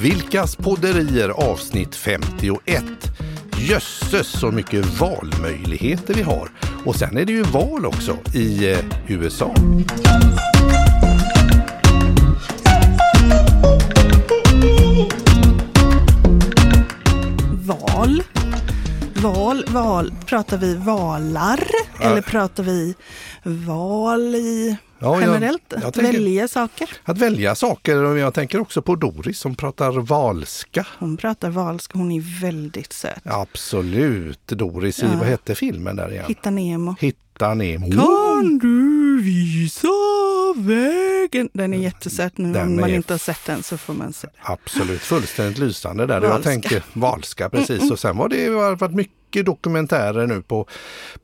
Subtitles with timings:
[0.00, 2.84] Vilkas podderier avsnitt 51.
[3.56, 6.50] Jösses så mycket valmöjligheter vi har.
[6.84, 9.54] Och sen är det ju val också i eh, USA.
[17.66, 18.22] Val.
[19.14, 20.14] Val, val.
[20.26, 21.64] Pratar vi valar?
[22.00, 22.94] Eller pratar vi
[23.42, 25.62] val i Ja, jag- generellt?
[25.68, 26.90] jag Att tänker- välja saker?
[27.04, 30.86] Att välja saker jag tänker också på Doris som pratar valska.
[30.98, 33.20] Hon pratar valska, hon är väldigt söt.
[33.24, 34.46] Absolut.
[34.46, 35.08] Doris i, Ja.
[35.18, 36.24] vad hette filmen där igen?
[36.28, 36.94] Hitta Nemo.
[37.00, 37.86] Hitta Nemo.
[38.40, 39.88] Kan du visa
[40.56, 41.48] vägen?
[41.52, 42.52] Den är jättesöt nu.
[42.52, 44.28] Den Om man är inte har sett den så får man se.
[44.42, 46.14] Absolut, fullständigt lysande där.
[46.22, 46.50] Jag Valska.
[46.50, 47.90] tänker valska precis.
[47.90, 50.66] Och sen var det varit mycket dokumentärer nu på,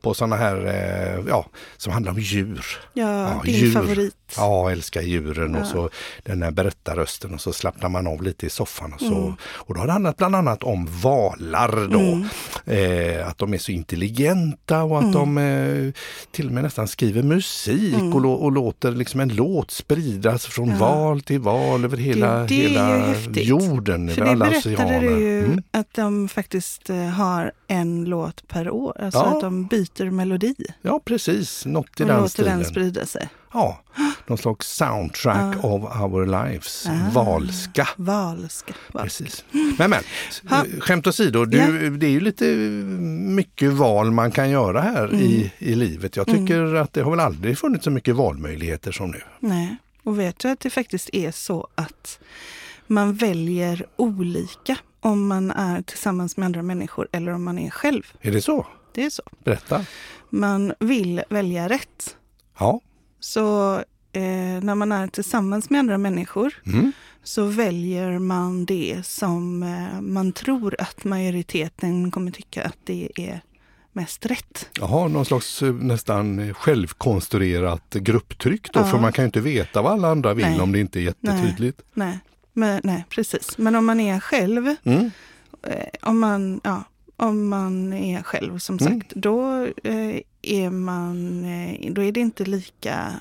[0.01, 1.45] på sådana här, eh, ja,
[1.77, 2.65] som handlar om djur.
[2.93, 3.71] Ja, din djur.
[3.71, 4.15] favorit.
[4.37, 5.65] Ja, jag älskar djuren och Ja.
[5.65, 5.89] så
[6.23, 9.15] den här berättarrösten och så slappnar man av lite i soffan och så.
[9.17, 9.33] Mm.
[9.41, 12.25] Och då har det handlat bland annat om valar då.
[12.73, 15.05] Eh, att de är så intelligenta och Mm.
[15.09, 15.93] att de eh,
[16.31, 20.69] till och med nästan skriver musik och, lå- och låter liksom en låt spridas från
[20.69, 20.75] Ja.
[20.77, 25.63] val till val över hela, det ju hela jorden, För det berättade du ju Mm.
[25.71, 29.01] att de faktiskt eh, har en låt per år.
[29.01, 29.35] Alltså Ja.
[29.35, 31.65] att de byter melodi Ja, precis.
[31.65, 32.57] Något i och den låter stilen.
[32.57, 33.29] den sprida sig.
[33.55, 33.79] Ja,
[34.27, 35.69] någon slags soundtrack Ja.
[35.69, 36.85] of our lives.
[36.87, 37.11] Ah.
[37.13, 37.87] Valska.
[37.95, 38.73] Valska.
[38.91, 39.03] valska.
[39.03, 39.45] Precis.
[39.77, 40.03] Men, men
[40.49, 40.63] Ha.
[40.79, 41.67] skämt åsido, du, Ja.
[41.89, 42.45] det är ju lite
[43.35, 45.19] mycket val man kan göra här Mm.
[45.21, 46.15] i, i livet.
[46.15, 49.21] Jag tycker att det har väl aldrig funnits så mycket valmöjligheter som nu.
[49.39, 52.19] Nej, och vet du att det faktiskt är så att
[52.87, 58.03] man väljer olika om man är tillsammans med andra människor eller om man är själv.
[58.21, 58.65] Är det så?
[58.93, 59.23] Det är så.
[59.43, 59.85] Berätta.
[60.29, 62.15] Man vill välja rätt.
[62.59, 62.81] Ja.
[63.25, 63.75] Så
[64.11, 66.91] eh, när man är tillsammans med andra människor Mm.
[67.23, 73.41] så väljer man det som eh, man tror att majoriteten kommer tycka att det är
[73.93, 74.69] mest rätt.
[74.79, 78.83] Jaha, någon slags eh, nästan självkonstruerat grupptryck då, Ja.
[78.85, 80.59] för man kan ju inte veta vad alla andra vill Nej.
[80.61, 81.81] om det inte är jättetydligt.
[81.93, 82.19] Nej,
[82.53, 83.57] men, nej precis.
[83.57, 85.11] Men om man är själv, Mm.
[85.63, 86.83] eh, om man, ja,
[87.17, 88.93] om man är själv som Mm.
[88.93, 93.13] sagt, då eh, är man, eh, då är det inte lika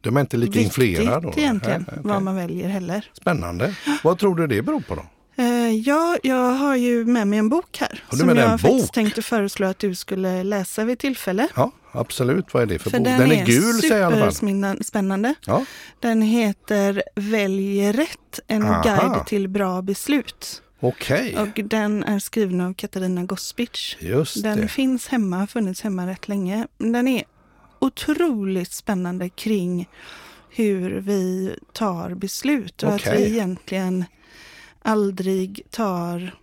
[0.00, 1.32] De är inte lika viktigt influerade då?
[1.36, 2.10] egentligen Nej, okej.
[2.12, 3.10] vad man väljer heller.
[3.12, 3.74] Spännande.
[4.04, 5.04] Vad tror du det beror på då?
[5.36, 8.44] Eh, ja, jag har ju med mig en bok här Har du som med dig
[8.44, 8.94] jag en faktiskt bok?
[8.94, 11.48] tänkte föreslå att du skulle läsa vid tillfälle.
[11.56, 12.54] Ja, absolut.
[12.54, 13.06] Vad är det för, För bok?
[13.06, 14.34] den, Den är gul säger jag i alla fall.
[14.34, 15.34] superspännande.
[15.46, 15.64] Ja.
[16.00, 18.82] Den heter Välj rätt, en Aha.
[18.82, 20.62] guide till bra beslut.
[20.84, 23.96] Okej, Och den är skriven av Katarina Gospic.
[24.00, 24.68] just Den det.
[24.68, 26.66] finns hemma, har funnits hemma rätt länge.
[26.78, 27.24] Den är
[27.78, 29.88] otroligt spännande kring
[30.50, 33.16] hur vi tar beslut och att Okej.
[33.16, 34.04] vi egentligen
[34.82, 36.34] aldrig tar...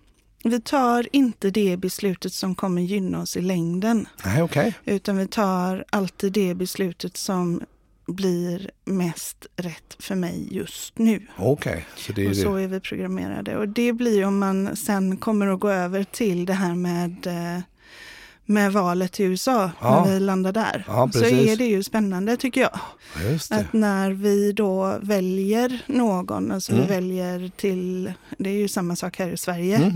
[0.43, 4.73] Vi tar inte det beslutet som kommer gynna oss i längden, Nej, okej.
[4.85, 7.61] utan vi tar alltid det beslutet som
[8.07, 11.27] blir mest rätt för mig just nu.
[11.37, 12.61] Okej, så det är Och så det.
[12.63, 13.57] är vi programmerade.
[13.57, 17.61] Och det blir om man sen kommer att gå över till det här med, eh,
[18.45, 20.05] med valet i USA, Ja.
[20.05, 20.83] när vi landar där.
[20.87, 22.79] Ja, så är det ju spännande tycker jag.
[23.51, 26.83] Att när vi då väljer någon, alltså Mm.
[26.87, 29.93] vi väljer till, det är ju samma sak här i Sverige.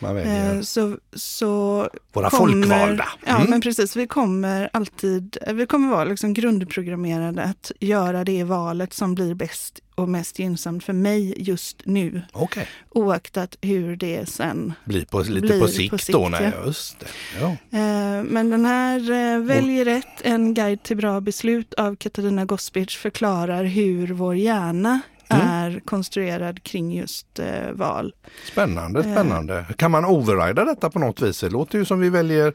[0.00, 3.08] Väljer Eh, Så, så våra kommer, folkvalda.
[3.26, 3.50] Ja, Mm.
[3.50, 3.96] men precis.
[3.96, 9.80] Vi kommer alltid, vi kommer vara liksom grundprogrammerade att göra det valet som blir bäst
[10.00, 12.22] och mest gynnsamt för mig just nu.
[12.32, 14.72] Okej, Oaktat hur det sen...
[14.84, 16.28] blir på, lite Blir på på sikt sikt, då.
[16.28, 16.66] Nej, ja.
[16.66, 17.06] just det.
[17.40, 17.48] Ja.
[17.50, 22.96] Eh, men den här eh, Välj rätt, en guide till bra beslut av Katarina Gospic
[22.96, 25.46] förklarar hur vår hjärna Mm.
[25.48, 28.14] är konstruerad kring just eh, val.
[28.52, 29.12] Spännande, Eh.
[29.14, 29.64] spännande.
[29.76, 31.40] Kan man overrida detta på något vis?
[31.40, 32.52] Det låter ju som vi väljer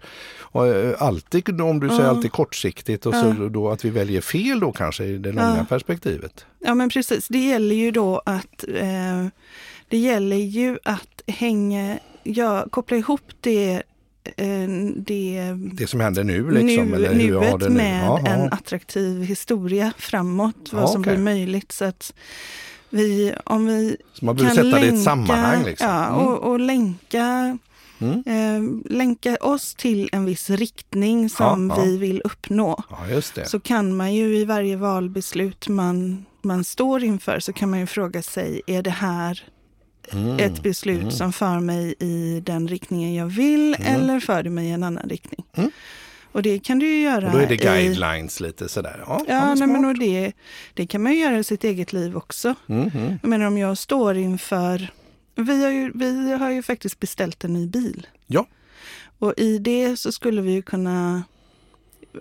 [0.54, 2.10] eh, alltid, om du säger Ja.
[2.10, 5.66] alltid kortsiktigt, och så då att vi väljer fel då kanske i det långa Ja.
[5.70, 6.46] perspektivet.
[6.60, 9.28] Ja men precis, det gäller ju då att eh,
[9.90, 13.84] det gäller ju att hänga, ja, koppla ihop det,
[14.96, 16.86] det Det som händer nu liksom.
[16.86, 17.76] nu, eller hur nuet det nu.
[17.76, 18.20] med Jaha.
[18.28, 21.14] en attraktiv historia framåt, vad Ja, som okej.
[21.14, 21.72] blir möjligt.
[21.72, 22.14] Så att
[22.90, 25.64] vi, om vi Så man kan sätta det i länka, ett sammanhang.
[25.66, 25.88] Liksom.
[25.90, 26.20] ja, Mm.
[26.28, 27.58] och, och länka,
[28.00, 28.24] Mm.
[28.26, 31.84] eh, länka oss till en viss riktning som Ja, ja.
[31.84, 32.84] vi vill uppnå.
[32.90, 33.22] Ja.
[33.46, 37.86] Så kan man ju i varje valbeslut man, man står inför så kan man ju
[37.86, 39.44] fråga sig, är det här
[40.14, 40.40] Mm.
[40.40, 41.12] ett beslut Mm.
[41.12, 43.96] som för mig i den riktningen jag vill Mm.
[44.02, 45.46] eller för det mig i en annan riktning?
[45.56, 45.72] Mm.
[46.32, 47.58] Och det kan du ju göra Och då är det i...
[47.58, 49.04] guidelines lite sådär.
[49.08, 50.32] Ja, Ja, nej, men och det,
[50.74, 52.56] det kan man ju göra i sitt eget liv också.
[52.70, 52.90] Mm.
[53.22, 54.88] Jag menar om jag står inför
[55.36, 58.08] Vi har, ju, vi har ju faktiskt beställt en ny bil.
[58.28, 58.46] Ja.
[59.20, 61.24] Och i det så skulle vi ju kunna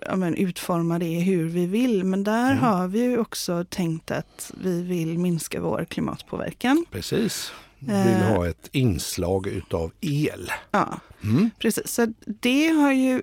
[0.07, 2.03] ja, men, utforma det hur vi vill.
[2.03, 2.63] Men där Mm.
[2.63, 6.85] har vi ju också tänkt att vi vill minska vår klimatpåverkan.
[6.91, 7.51] Precis.
[7.79, 8.27] Vi vill Eh.
[8.35, 10.51] ha ett inslag utav el.
[10.71, 11.49] Ja, Mm.
[11.59, 11.87] precis.
[11.87, 13.21] Så det har ju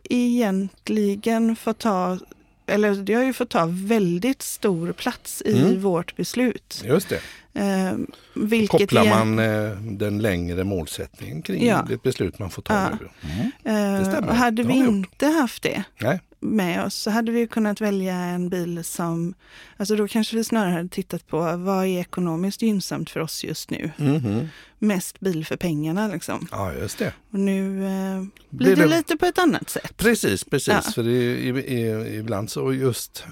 [0.56, 2.18] egentligen fått ta
[2.66, 5.80] eller det har ju fått ta väldigt stor plats i Mm.
[5.82, 6.82] vårt beslut.
[6.86, 7.20] Just det.
[7.60, 7.92] Eh,
[8.34, 11.86] vilket Kopplar man eh, den längre målsättningen kring Ja.
[11.88, 12.88] det beslut man får ta Ja.
[13.00, 13.08] nu.
[13.30, 13.94] Mm.
[13.94, 14.32] Eh, Det stämmer.
[14.32, 14.88] hade Det vi gjort.
[14.88, 16.20] inte haft det Nej.
[16.42, 19.34] Med oss så hade vi kunnat välja en bil som,
[19.76, 23.70] alltså då kanske vi snarare hade tittat på vad är ekonomiskt gynnsamt för oss just
[23.70, 23.90] nu.
[23.96, 24.48] Mhm.
[24.78, 26.48] Mest bil för pengarna liksom.
[26.50, 27.12] Ja, just det.
[27.30, 29.96] Och nu eh, Blir det, det- lite på ett annat sätt.
[29.96, 30.68] Precis, precis.
[30.86, 30.92] Ja.
[30.94, 31.48] För det,
[31.82, 33.24] är- ibland så just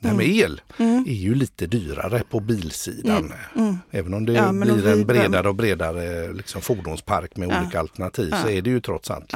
[0.00, 1.04] det här med el Mm.
[1.08, 3.32] är ju lite dyrare på bilsidan.
[3.56, 3.78] Mm.
[3.90, 7.60] Även om det Ja, blir en bredare och bredare liksom, fordonspark med Ja.
[7.62, 8.50] olika alternativ så Ja.
[8.50, 9.32] är det ju trots allt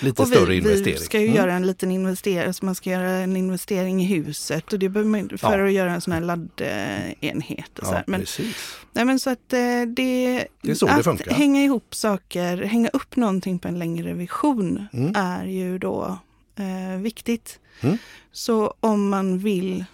[0.00, 0.94] lite Och större vi, investering.
[0.98, 1.36] vi ska ju Mm.
[1.36, 5.10] göra en liten investering, alltså man ska göra en investering i huset och det behöver
[5.10, 7.78] man för att göra en sån här laddenhet.
[7.78, 8.04] Och så här.
[8.06, 8.56] Men, precis.
[8.92, 9.58] nej, men så att eh,
[9.96, 11.34] det, Det så det att funkar.
[11.34, 15.12] hänga ihop saker, hänga upp någonting på en längre vision Mm.
[15.16, 16.18] är ju då
[16.56, 17.58] eh, viktigt.
[17.80, 17.98] Mm.
[18.32, 19.84] Så om man vill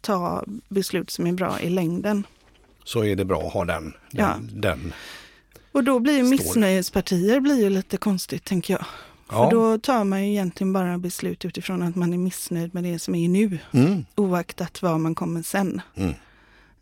[0.00, 2.26] ta beslut som är bra i längden.
[2.84, 3.82] Så är det bra att ha den.
[3.84, 4.34] den, Ja.
[4.52, 4.92] den.
[5.72, 8.84] Och då blir ju missnöjespartier blir ju lite konstigt tänker jag.
[9.28, 9.50] Ja.
[9.50, 12.98] För då tar man ju egentligen bara beslut utifrån att man är missnöjd med det
[12.98, 13.58] som är nu.
[13.72, 14.04] Mm.
[14.14, 15.80] Oaktat vad man kommer sen.
[15.94, 16.14] Mm.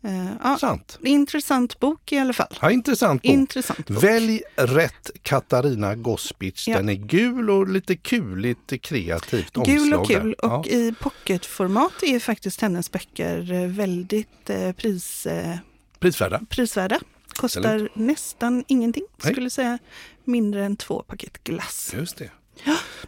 [0.05, 0.99] Eh, ja, Sant.
[1.03, 2.57] intressant bok i alla fall.
[2.61, 3.31] Ja, intressant bok.
[3.31, 4.03] Intressant bok.
[4.03, 6.67] Välj rätt Katarina Gospic.
[6.67, 6.77] Ja.
[6.77, 10.51] Den är gul och lite kuligt kreativt Gul omslag och kul där.
[10.53, 15.57] och i pocketformat är faktiskt hennes böcker eh, väldigt eh, pris, eh,
[15.99, 16.41] Prisvärda.
[16.49, 16.99] prisvärda.
[17.35, 17.95] Kostar Absolut.
[17.95, 19.03] nästan ingenting.
[19.23, 19.33] Nej.
[19.33, 19.77] Skulle säga
[20.23, 21.91] mindre än två paket glass.
[21.97, 22.29] Just det.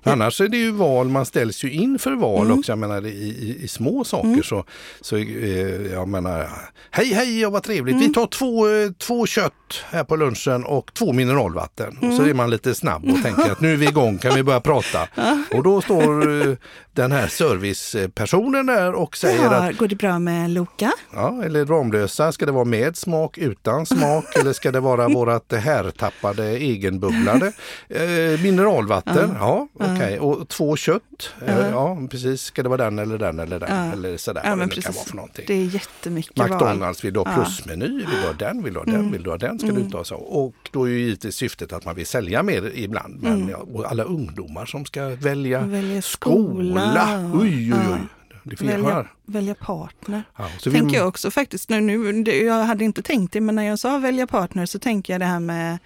[0.04, 2.60] Men annars är det ju val, man ställs ju inför val Mm.
[2.60, 2.72] också.
[2.72, 4.66] Jag menar i, i, i små saker så,
[5.02, 6.50] så eh, jag menar,
[6.92, 8.08] hej hej ja, vad trevligt, Mm.
[8.08, 9.54] vi tar två, eh, två kött
[9.90, 11.98] här på lunchen och två mineralvatten.
[11.98, 12.18] Och Mm.
[12.18, 14.60] så är man lite snabb och tänker att nu är vi igång, kan vi börja
[14.62, 15.08] prata?
[15.54, 16.56] Och då står eh,
[16.94, 20.92] den här servicepersonen där och säger att Ja, går det bra med Loka?
[21.14, 25.54] Ja, eller Ramlösa, ska det vara med smak, utan smak eller ska det vara vårat
[25.54, 27.52] härtappade egenbubblade
[27.90, 29.37] eh, mineralvatten?
[29.40, 30.20] Ja, okej.
[30.20, 31.34] Och två kött?
[31.48, 32.42] Eh, ja, precis.
[32.42, 33.70] Ska det vara den eller den eller den?
[33.88, 33.94] Ja.
[33.94, 35.44] Eller sådär Ja, men det kan vara för någonting.
[35.48, 36.50] Det är jättemycket val.
[36.50, 37.36] McDonalds, vill du ha Ja.
[37.44, 37.88] plusmeny?
[37.88, 38.64] Vill du ha den?
[38.64, 38.96] Vill du ha den?
[38.96, 39.12] Mm.
[39.12, 39.60] Vill du ha den?
[39.60, 40.16] Ska du inte ha så?
[40.16, 43.22] Och då är ju givetvis syftet att man vill sälja mer ibland.
[43.22, 43.50] Men Mm.
[43.50, 46.80] ja, och alla ungdomar som ska välja Välja skola.
[46.80, 47.32] skola.
[47.34, 47.98] Oj, oj, oj.
[48.30, 48.38] Ja.
[48.44, 49.06] Det finns Välja.
[49.28, 50.24] Välja partner.
[50.38, 51.70] Ja, tänker jag också faktiskt.
[51.70, 55.14] Nu, nu, jag hade inte tänkt det, men när jag sa välja partner så tänker
[55.14, 55.78] jag det här med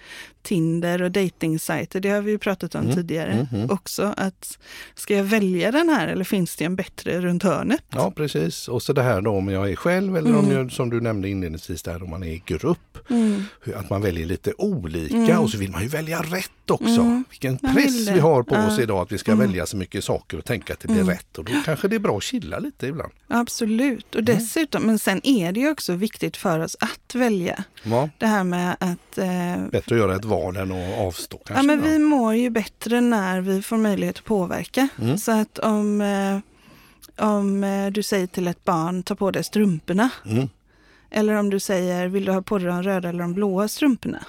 [0.42, 2.00] Tinder och dejtingsajter.
[2.00, 3.70] Det har vi ju pratat om Mm, tidigare mm, mm.
[3.70, 4.14] också.
[4.16, 4.58] Att
[4.94, 7.82] ska jag välja den här eller finns det en bättre runt hörnet?
[7.90, 8.68] Ja, precis.
[8.68, 10.56] Och så det här då om jag är själv eller om Mm.
[10.56, 12.98] jag, som du nämnde inledningsvis där om man är i grupp.
[13.10, 13.44] Mm.
[13.76, 15.38] Att man väljer lite olika Mm.
[15.38, 16.84] och så vill man ju välja rätt också.
[17.00, 17.24] Mm.
[17.30, 18.66] Vilken Man press vi har på Ja.
[18.66, 21.38] oss idag att vi ska välja så mycket saker och tänka att det blir rätt.
[21.38, 23.12] Och då kanske det är bra att chilla lite ibland.
[23.34, 24.14] Absolut.
[24.14, 24.18] Mm.
[24.18, 27.64] Och dessutom, men sen är det ju också viktigt för oss att välja.
[27.82, 31.54] Ja, Det här med att eh, bättre att göra ett val än att avstå kanske.
[31.54, 34.88] Ja, men vi mår ju bättre när vi får möjlighet att påverka.
[35.00, 35.18] Mm.
[35.18, 36.38] Så att om, eh,
[37.28, 40.10] om eh, du säger till ett barn, ta på dig strumporna.
[40.26, 40.48] Mm.
[41.10, 44.24] Eller om du säger, vill du ha på dig de röda eller de blåa strumporna?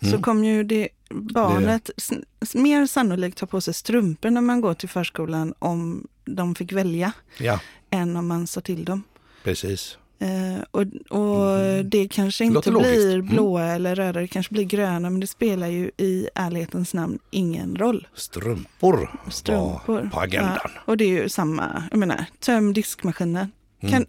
[0.00, 0.22] Så Mm.
[0.22, 4.88] kommer ju det barnet sn- mer sannolikt ta på sig strumpor när man går till
[4.88, 9.02] förskolan om de fick välja, Ja, än om man sa till dem.
[9.44, 9.98] precis.
[10.18, 10.80] Eh, och
[11.20, 12.92] och det kanske inte låter logiskt.
[12.94, 13.26] blir Mm.
[13.26, 17.76] blåa eller röda, det kanske blir gröna, men det spelar ju i ärlighetens namn ingen
[17.76, 18.08] roll.
[18.14, 19.94] Strumpor, Strumpor.
[20.02, 20.58] var på agendan.
[20.64, 23.52] Ja, och det är ju samma, jag menar, töm diskmaskinen.
[23.80, 23.92] Mm.
[23.92, 24.06] Kan,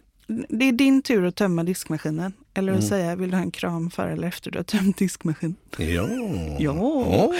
[0.48, 2.32] det är din tur att tömma diskmaskinen.
[2.54, 2.88] Eller att Mm.
[2.88, 5.56] säga, vill du ha en kram före eller efter du har tömt diskmaskinen?
[5.78, 6.08] Ja.
[6.58, 6.72] Ja.
[6.72, 7.34] Åh,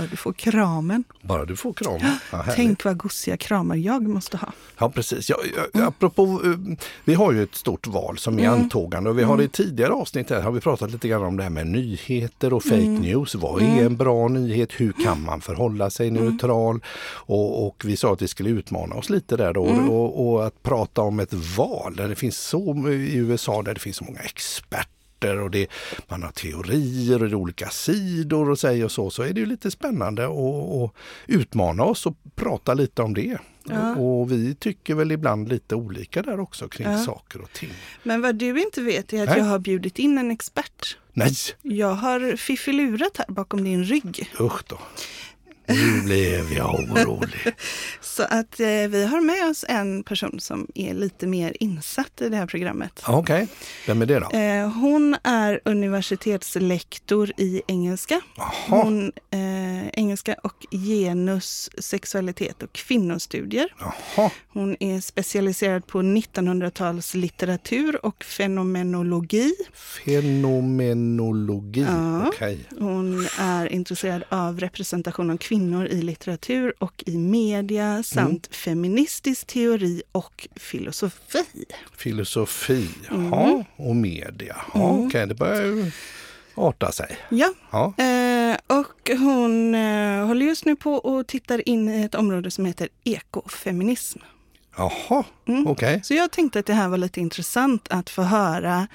[0.00, 1.04] För du får kramen.
[1.22, 1.98] bara du får kram.
[2.32, 2.44] Ja.
[2.54, 4.48] Tänk vad gosiga kramar jag måste ha.
[4.78, 5.30] Ja precis.
[5.30, 5.36] Ja,
[5.72, 8.60] ja, apropå, eh, vi har ju ett stort val som är Mm.
[8.60, 11.42] antågande och vi har i tidigare avsnitt här har vi pratat lite grann om det
[11.42, 12.94] här med nyheter och fake Mm.
[12.94, 13.34] news.
[13.34, 14.70] Vad är en bra nyhet?
[14.76, 16.24] Hur kan man förhålla sig Mm.
[16.24, 16.80] neutral?
[17.10, 19.90] Och, och vi sa att vi skulle utmana oss lite där då Mm.
[19.90, 23.80] och, och att prata om ett val där det finns så i USA där det
[23.80, 25.66] finns så många experter experter och det,
[26.08, 29.40] man har teorier och det är olika sidor och säger och så, så är det
[29.40, 30.92] ju lite spännande att
[31.26, 33.38] utmana oss och prata lite om det.
[33.64, 33.96] Ja.
[33.96, 36.98] Och vi tycker väl ibland lite olika där också kring ja.
[36.98, 37.70] saker och ting.
[38.02, 39.38] Men vad du inte vet är att Nej.
[39.38, 40.98] jag har bjudit in en expert.
[41.12, 41.32] Nej!
[41.62, 44.30] Jag har fiffilurat här bakom din rygg.
[44.40, 44.78] Usch då.
[45.68, 47.54] Nu blev jag orolig.
[48.00, 52.28] Så att eh, vi har med oss en person som är lite mer insatt i
[52.28, 53.02] det här programmet.
[53.06, 53.46] Okej, okay.
[53.86, 54.30] vem är det då?
[54.38, 58.20] Eh, hon är universitetslektor i engelska.
[58.38, 58.82] Aha.
[58.82, 63.68] Hon, eh, engelska och genus, sexualitet och kvinnostudier.
[63.80, 64.30] Aha.
[64.48, 69.54] Hon är specialiserad på 1900-talslitteratur och fenomenologi.
[70.04, 72.28] Fenomenologi, ja.
[72.28, 72.66] okej.
[72.70, 72.86] Okay.
[72.86, 78.52] Hon är intresserad av representation av kvinnor kvinnor i litteratur och i media samt mm.
[78.52, 81.64] feministisk teori och filosofi.
[81.96, 83.64] Filosofi, mm.
[83.76, 84.56] och media.
[84.74, 84.96] Ja, mm.
[84.96, 85.90] Okej, okay, det börjar ju
[86.54, 87.16] arta sig.
[87.28, 87.94] Ja, ja.
[88.04, 92.64] Eh, och hon eh, håller just nu på och tittar in i ett område som
[92.64, 94.18] heter ekofeminism.
[94.76, 95.66] Jaha, mm.
[95.66, 95.88] okej.
[95.88, 96.00] Okay.
[96.02, 98.88] Så jag tänkte att det här var lite intressant att få höra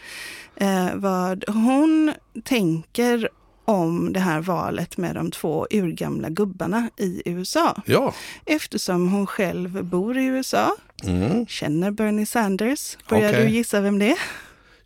[0.56, 3.30] eh, vad hon tänker
[3.66, 7.82] om det här valet med de två urgamla gubbarna i USA.
[7.86, 8.14] Ja.
[8.46, 11.48] Eftersom hon själv bor i USA, mm.
[11.48, 12.98] känner Bernie Sanders.
[13.10, 13.44] Börjar okay.
[13.44, 14.20] du gissa vem det är?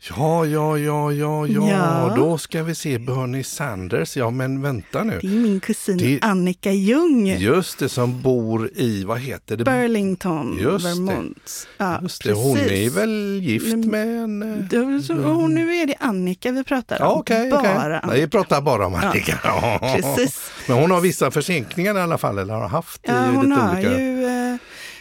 [0.09, 4.17] Ja, ja, ja, ja, ja, ja, då ska vi se Bernie Sanders.
[4.17, 5.19] Ja, men vänta nu.
[5.21, 6.19] Det är min kusin det...
[6.21, 7.27] Annika Ljung.
[7.27, 9.63] Just det, som bor i, vad heter det?
[9.63, 11.67] Burlington, Just Vermont.
[11.77, 11.83] Det.
[11.83, 12.33] Ja, Just det.
[12.33, 14.41] Hon är väl gift med en...
[14.71, 17.07] Eh, så, och nu är det Annika vi pratar om.
[17.07, 17.71] Ja, okay, bara okay.
[17.71, 18.07] Annika.
[18.07, 19.39] Nej, vi pratar bara om Annika.
[19.43, 20.51] Ja, precis.
[20.67, 23.61] Men hon har vissa försinkningar i alla fall, eller har haft ja, i hon lite
[23.61, 23.99] har olika...
[23.99, 24.55] Ju, eh,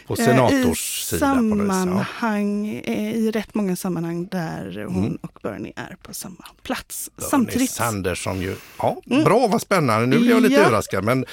[0.07, 2.93] på senators I sammanhang, ja.
[2.93, 5.17] i rätt många sammanhang där hon mm.
[5.21, 7.09] och Bernie är på samma plats.
[7.15, 7.71] Bernie Samtidigt.
[7.71, 9.23] Sanders som ju, ja, mm.
[9.23, 10.61] bra vad spännande, nu blir jag lite ja.
[10.61, 11.25] överraskad men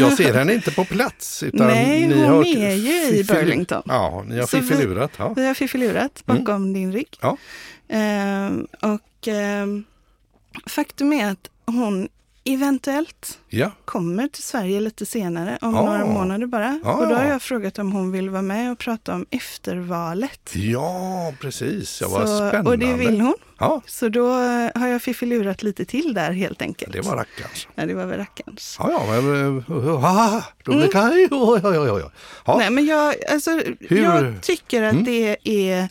[0.00, 1.42] jag ser henne inte på plats.
[1.42, 3.82] Utan Nej, ni hon har är ju i Burlington.
[3.86, 5.10] Ja, ni har fiffilurat.
[5.16, 5.32] Ja.
[5.36, 6.72] Vi har fiffilurat bakom mm.
[6.72, 7.18] din rygg.
[7.20, 7.36] Ja.
[7.88, 9.84] Ehm, och ehm,
[10.66, 12.08] faktum är att hon
[12.44, 13.70] eventuellt ja.
[13.84, 15.84] kommer till Sverige lite senare, om ah.
[15.84, 16.80] några månader bara.
[16.84, 16.92] Ah.
[16.92, 20.50] Och då har jag frågat om hon vill vara med och prata om eftervalet.
[20.54, 22.00] Ja, precis.
[22.00, 22.70] Ja, vad spännande.
[22.70, 23.34] Och det vill hon.
[23.58, 23.82] Ja.
[23.86, 24.32] Så då
[24.74, 26.92] har jag fiffilurat lite till där helt enkelt.
[26.92, 27.68] Det var rackarns.
[27.74, 28.76] Ja, det var väl rackarns.
[28.78, 29.24] Ja, ja, men...
[29.26, 29.64] Uh,
[30.64, 31.28] då blir mm.
[31.30, 32.10] ja, ja, ja,
[32.46, 32.56] ja.
[32.58, 33.50] Nej, men jag, alltså,
[33.88, 35.04] jag tycker att mm.
[35.04, 35.86] det är Eh,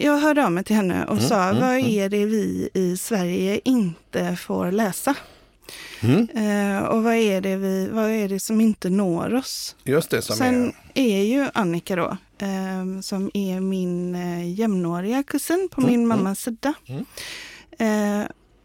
[0.00, 1.86] jag hörde av mig till henne och mm, sa, mm, vad mm.
[1.86, 5.14] är det vi i Sverige inte får läsa?
[6.00, 6.28] Mm.
[6.28, 9.76] Eh, och vad är, det vi, vad är det som inte når oss?
[9.84, 11.02] Just det, som Sen är...
[11.02, 14.16] är ju Annika då, eh, som är min
[14.54, 16.08] jämnåriga kusin på mm, min mm.
[16.08, 16.74] mammas sida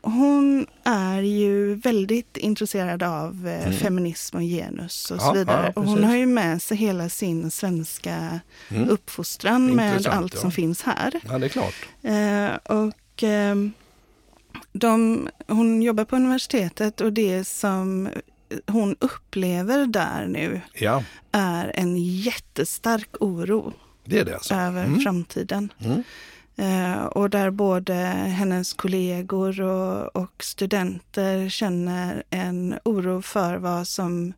[0.04, 3.74] hon är ju väldigt intresserad av eh, mm.
[3.74, 5.74] feminism och genus och ja, så vidare.
[5.76, 8.90] Ja, och hon har ju med sig hela sin svenska mm.
[8.90, 10.40] uppfostran med allt ja.
[10.40, 11.22] som finns här.
[11.28, 11.76] Ja, det är klart.
[12.02, 13.56] Eh, och eh,
[14.74, 18.10] de, hon jobbar på universitetet och det som
[18.68, 20.62] hon upplever där nu
[21.32, 23.74] är en jättestark oro
[24.06, 24.54] det är det alltså.
[24.54, 25.00] över mm.
[25.00, 25.74] framtiden.
[26.56, 34.34] Eh, och där både hennes kollegor och, och, studenter känner en oro för vad som,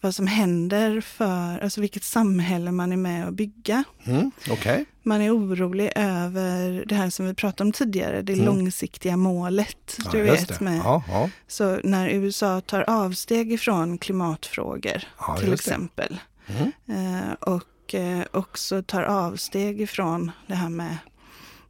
[0.00, 3.84] vad som händer för, alltså vilket samhälle man är med och bygga.
[4.04, 4.84] Mm, okay.
[5.02, 8.44] Man är orolig över det här som vi pratade om tidigare, det mm.
[8.44, 9.98] långsiktiga målet.
[10.04, 10.80] Ja, du vet med.
[10.84, 11.30] Ja, ja.
[11.48, 15.04] Så när USA tar avsteg ifrån klimatfrågor
[15.40, 16.20] till exempel.
[16.46, 16.72] Mm.
[16.88, 20.96] Eh, och eh, också tar avsteg ifrån det här med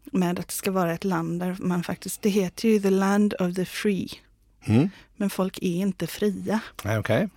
[0.04, 3.34] med att det ska vara ett land där man faktiskt, det heter ju the land
[3.40, 4.08] of the free.
[4.64, 4.90] Mm.
[5.16, 6.60] Men folk är inte fria.
[6.98, 7.28] Okay.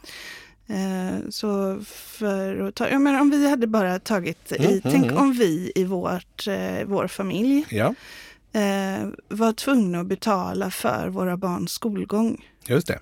[0.68, 4.82] Eh, så för att ta, jag menar om vi hade bara tagit mm, i, mm,
[4.82, 5.18] tänk mm.
[5.18, 7.94] om vi i vårt, eh, vår familj ja.
[8.54, 12.46] eh, var tvungna att betala för våra barns skolgång.
[12.68, 13.00] Just det.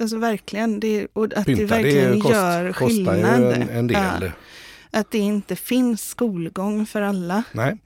[0.00, 3.16] Alltså verkligen, det, och att Pynta, det verkligen det kost, gör skillnad.
[3.16, 4.22] Kostar ju en, en del.
[4.22, 4.30] Ja,
[5.00, 7.42] att det inte finns skolgång för alla.
[7.52, 7.78] Nej.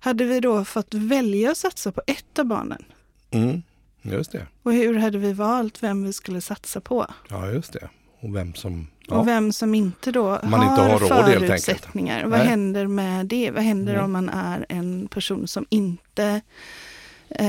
[0.00, 2.84] Hade vi då fått välja att satsa på ett av barnen?
[3.30, 3.62] Mm,
[4.02, 4.46] just det.
[4.62, 7.06] Och hur hade vi valt vem vi skulle satsa på?
[7.28, 7.88] Ja, just det.
[8.20, 9.16] Och vem som, ja.
[9.16, 12.24] och vem som inte då man har, inte har råd, förutsättningar.
[12.24, 13.50] Vad händer med det?
[13.50, 14.04] Vad händer mm.
[14.04, 16.40] om man är en person som inte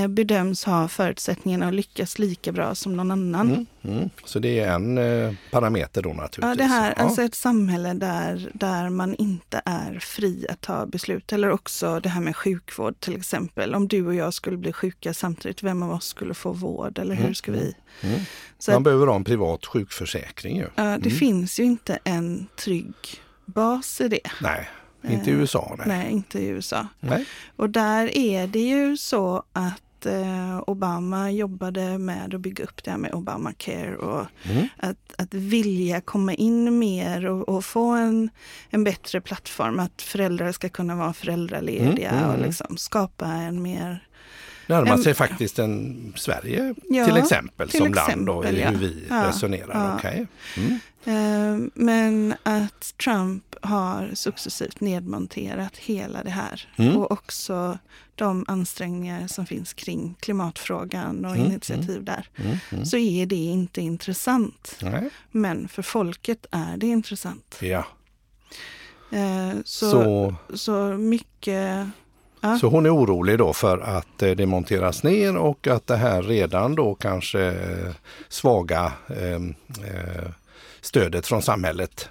[0.09, 3.47] bedöms ha förutsättningarna att lyckas lika bra som någon annan.
[3.47, 4.09] Mm, mm.
[4.25, 6.43] Så det är en eh, parameter då naturligtvis?
[6.43, 7.03] Ja, det här, ja.
[7.03, 11.33] alltså ett samhälle där, där man inte är fri att ta beslut.
[11.33, 13.75] Eller också det här med sjukvård till exempel.
[13.75, 17.15] Om du och jag skulle bli sjuka samtidigt, vem av oss skulle få vård eller
[17.15, 17.75] hur mm, ska vi?
[18.01, 18.25] Mm, mm.
[18.67, 20.67] man att, behöver ha en privat sjukförsäkring ju.
[20.75, 22.95] Ja, det finns ju inte en trygg
[23.45, 24.31] bas i det.
[24.41, 24.69] Nej,
[25.09, 25.75] inte i USA.
[25.77, 26.87] Nej, nej inte i USA.
[26.99, 27.25] Nej.
[27.55, 32.91] Och där är det ju så att eh, Obama jobbade med att bygga upp det
[32.91, 34.67] här med Obamacare och mm.
[34.77, 38.29] att, att vilja komma in mer och, och, få en,
[38.69, 39.79] en bättre plattform.
[39.79, 42.23] Att föräldrar ska kunna vara föräldralediga mm.
[42.23, 42.45] och mm.
[42.45, 44.07] liksom skapa en mer
[44.71, 48.69] närmar sig faktiskt en Sverige ja, till exempel till som exempel, land och ja.
[48.69, 49.89] hur vi ja, resonerar.
[49.89, 49.95] Ja.
[49.95, 50.25] Okay.
[50.57, 50.79] Mm.
[51.05, 56.97] Eh, men att Trump har successivt nedmonterat hela det här mm.
[56.97, 57.79] och också
[58.15, 61.45] de ansträngningar som finns kring klimatfrågan och mm.
[61.45, 62.05] initiativ mm.
[62.05, 62.85] där, mm, mm.
[62.85, 64.77] så är det inte intressant.
[64.81, 65.09] Nej.
[65.31, 67.57] Men för folket är det intressant.
[67.61, 67.85] Ja.
[69.11, 71.87] Eh, så, så, så mycket
[72.43, 72.59] Ja.
[72.59, 76.21] Så hon är orolig då för att eh, det monteras ner och att det här
[76.21, 77.91] redan då kanske eh,
[78.29, 80.31] svaga ehm, eh,
[80.81, 82.09] stödet från samhället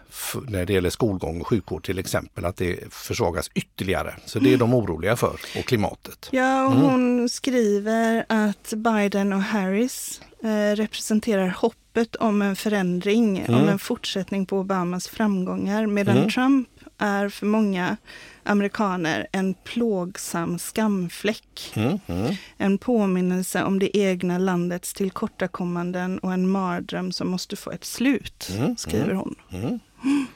[0.49, 4.15] när det gäller skolgång och sjukvård till exempel, att det försvagas ytterligare.
[4.27, 6.29] Så det är de oroliga för, och klimatet.
[6.31, 6.85] Ja, och mm.
[6.85, 13.61] hon skriver att Biden och Harris eh, representerar hoppet om en förändring, mm.
[13.61, 16.31] om en fortsättning på Obamas framgångar, medan mm.
[16.31, 16.69] Trump
[17.01, 17.97] är för många
[18.43, 21.73] amerikaner en plågsam skamfläck.
[21.75, 22.35] Mm, mm.
[22.57, 28.51] En påminnelse om det egna landets tillkortakommanden och en mardröm som måste få ett slut,
[28.59, 29.35] mm, skriver hon.
[29.51, 30.27] Mm, mm.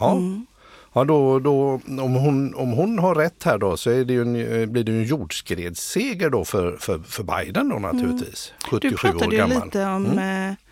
[0.00, 0.12] Ja.
[0.12, 0.46] Mm.
[0.92, 4.32] Ja, då, då, om, hon, om hon har rätt här då så är det en,
[4.72, 8.52] blir det en jordskredsseger då för, för, för Biden då naturligtvis.
[8.70, 9.30] 77 år gammal.
[9.30, 10.67] Du pratade ju lite om eh,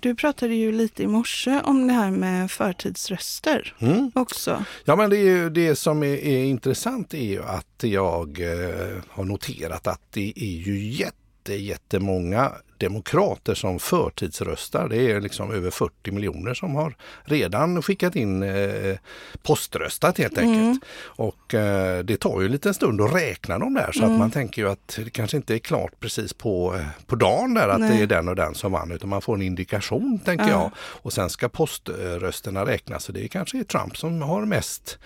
[0.00, 4.10] du pratade ju lite i morse om det här med förtidsröster mm.
[4.14, 4.64] också.
[4.84, 9.24] Ja, men det, är det som är, är, intressant är ju att jag eh, har
[9.24, 14.88] noterat att det är ju jätte, jättemånga demokrater som förtidsröstar.
[14.88, 18.96] Det är liksom över 40 miljoner som har redan skickat in eh,
[19.42, 20.56] poströstat helt enkelt.
[20.56, 20.80] Mm.
[21.06, 24.12] Och eh, det tar ju en liten stund att räkna dem där så mm.
[24.12, 27.54] att man tänker ju att det kanske inte är klart precis på, eh, på dagen
[27.54, 27.96] där att Nej.
[27.96, 30.50] det är den och den som vann utan man får en indikation tänker ja.
[30.50, 30.70] jag.
[30.76, 34.98] Och sen ska poströsterna räknas så det är kanske Trump som har mest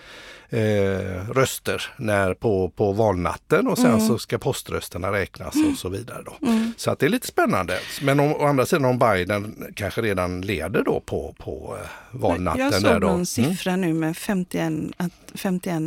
[0.53, 4.07] eh, röster när på, på valnatten och sen mm.
[4.07, 6.23] så ska poströsterna räknas och så vidare.
[6.25, 6.47] Då.
[6.47, 6.73] Mm.
[6.77, 7.79] Så att det är lite spännande.
[8.03, 12.61] Men om, å andra sidan om Biden kanske redan leder då på, på eh, valnatten.
[12.61, 13.27] Jag såg någon mm.
[13.27, 15.83] siffra nu med 51, att 51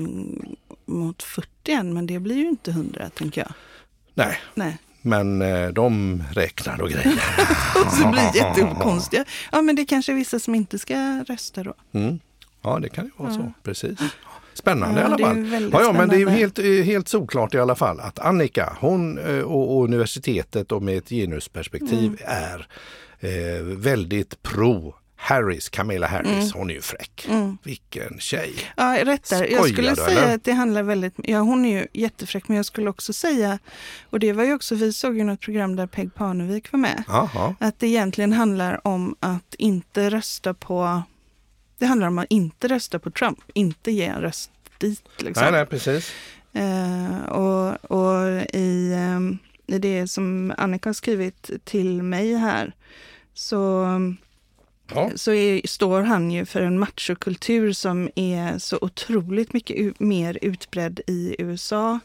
[0.85, 3.51] mot 41 men det blir ju inte 100 tänker jag.
[4.13, 4.37] Nej.
[4.53, 4.77] Nej.
[5.01, 7.13] Men eh, de räknar och grejer.
[7.85, 9.25] och så blir det jättekonstiga.
[9.51, 11.73] Ja men det kanske är vissa som inte ska rösta då.
[11.91, 12.19] Mm.
[12.61, 13.35] Ja det kan ju vara ja.
[13.35, 13.99] så, precis.
[14.55, 15.69] Spännande ja, i alla fall.
[15.73, 18.77] Ja, ja, men det är ju helt, eh, helt såklart i alla fall att Annika,
[18.79, 22.17] hon eh, och, och universitetet och med ett genusperspektiv mm.
[22.25, 22.67] är
[23.19, 26.49] eh, väldigt pro Harris, Camilla Harris, mm.
[26.53, 27.25] hon är ju fräck.
[27.29, 27.57] Mm.
[27.63, 28.53] Vilken tjej!
[28.77, 29.47] Ja, rätt där.
[29.51, 30.35] Jag skulle säga eller?
[30.35, 33.59] att det handlar väldigt, ja hon är ju jättefräck, men jag skulle också säga,
[34.09, 37.03] och det var ju också, vi såg ju något program där Peg Parnevik var med,
[37.07, 37.55] Aha.
[37.59, 41.03] att det egentligen handlar om att inte rösta på
[41.77, 45.03] det handlar om att inte rösta på Trump, inte ge en röst dit.
[45.17, 45.43] Liksom.
[45.43, 46.11] Nej, nej, precis.
[46.53, 52.73] Eh, och, och i, eh, i det som Annika har skrivit till mig här
[53.33, 53.85] så
[54.93, 55.11] Ja.
[55.15, 60.99] så är, står han ju för en machokultur som är så otroligt mycket mer utbredd
[61.07, 61.99] i USA.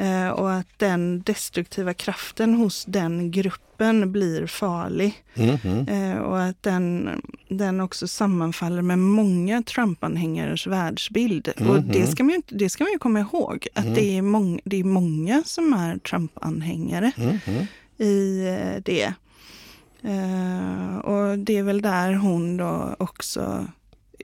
[0.00, 5.24] Eh, och att den destruktiva kraften hos den gruppen blir farlig.
[5.34, 6.20] Mm -hmm.
[6.20, 7.10] och att den,
[7.48, 11.48] den också sammanfaller med många Trump-anhängares världsbild.
[11.56, 11.76] Mm -hmm.
[11.76, 12.12] Och det mm-hmm.
[12.12, 13.94] ska, man ju, det ska man ju komma ihåg, att mm.
[13.94, 17.66] det, är mång, det är många som är Trump-anhängare -hmm.
[17.98, 19.12] i eh, det.
[21.04, 23.66] Och det är väl där hon då också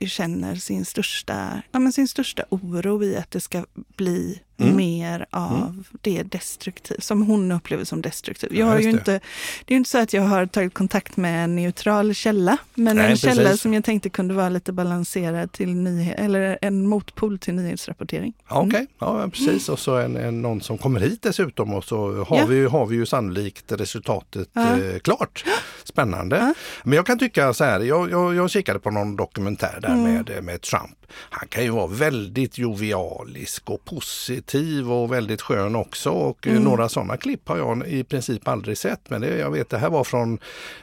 [0.07, 3.65] känner sin största, ja, men sin största oro i att det ska
[3.97, 4.75] bli mm.
[4.75, 5.83] mer av mm.
[6.01, 8.51] det destruktiva, som hon upplever som destruktivt.
[8.51, 8.89] Jag har ju det.
[8.89, 9.19] inte,
[9.65, 13.05] det är inte så att jag har tagit kontakt med en neutral källa, men Nej,
[13.05, 13.35] en precis.
[13.35, 18.33] källa som jag tänkte kunde vara lite balanserad till nyhet, eller en motpol till nyhetsrapportering.
[18.47, 18.79] Okej, okay.
[18.79, 18.89] Mm.
[18.99, 19.69] ja precis.
[19.69, 22.45] Och så en, en, någon som kommer hit dessutom och så har, ja.
[22.45, 24.79] vi, har vi ju sannolikt resultatet ja.
[24.79, 25.45] eh, klart.
[25.83, 26.37] Spännande.
[26.37, 26.53] Ja.
[26.83, 30.13] Men jag kan tycka så här, jag, jag, jag kikade på någon dokumentär där mm.
[30.13, 30.97] med, med Trump.
[31.29, 36.63] Han kan ju vara väldigt jovialisk och positiv attraktiv och väldigt skön också och mm.
[36.63, 39.09] några sådana klipp har jag i princip aldrig sett.
[39.09, 40.39] Men det, jag vet det här var från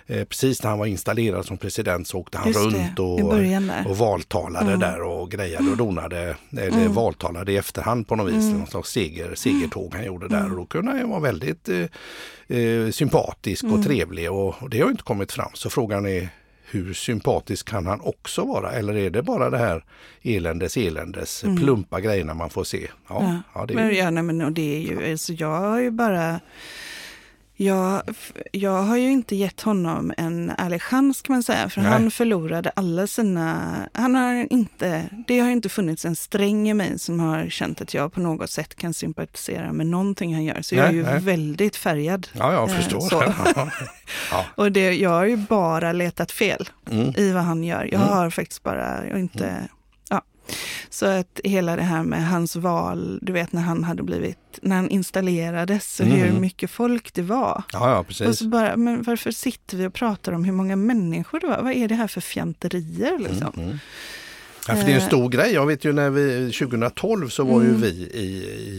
[0.07, 3.21] eh, precis när han var installerad som president så åkte han Just runt och,
[3.87, 4.81] och valtalade mm.
[4.81, 6.93] där och grejade och donade, eller mm.
[6.93, 8.45] valtalade i efterhand på något vis.
[8.45, 8.59] Mm.
[8.59, 10.51] Någon slags seger, segertåg han gjorde där mm.
[10.51, 13.83] och då kunde han vara väldigt eh, eh, sympatisk och mm.
[13.83, 15.51] trevlig och, och det har inte kommit fram.
[15.55, 16.29] Så frågan är
[16.71, 18.73] hur sympatisk kan han också vara?
[18.73, 19.85] Eller är det bara det här
[20.23, 21.57] eländes eländes mm.
[21.57, 22.89] plumpa grejerna man får se?
[23.09, 23.41] Ja, ja.
[23.55, 23.77] ja det är...
[23.77, 26.41] Men, ja, nej, men, det är ju, alltså, jag har ju bara
[27.57, 28.03] jag,
[28.53, 31.91] jag har ju inte gett honom en ärlig chans kan man säga, för Nej.
[31.91, 33.77] han förlorade alla sina...
[33.93, 37.95] Han har inte, det har inte funnits en sträng i mig som har känt att
[37.95, 40.63] jag på något sätt kan sympatisera med någonting han gör.
[40.63, 41.21] Så jag är ju Nej.
[41.21, 42.29] väldigt färgad.
[42.33, 43.35] Ja, jag eh, förstår.
[44.31, 44.45] ja.
[44.55, 47.13] Och det, jag har ju bara letat fel mm.
[47.17, 47.85] i vad han gör.
[47.85, 48.09] Jag mm.
[48.09, 49.47] har faktiskt bara jag inte...
[49.47, 49.69] Mm.
[50.91, 54.77] Så att hela det här med hans val, du vet när han hade blivit, när
[54.77, 56.19] han installerades och mm.
[56.19, 57.63] hur mycket folk det var.
[57.73, 58.27] Ja, ja, precis.
[58.27, 61.63] Och så bara, men varför sitter vi och pratar om hur många människor det var?
[61.63, 63.53] Vad är det här för fjanterier liksom?
[63.57, 63.79] Mm, mm.
[64.69, 65.07] Ja, för det är en eh.
[65.07, 65.55] stor grej.
[65.55, 67.67] Jag vet ju när vi 2012 så var mm.
[67.67, 68.27] ju vi i,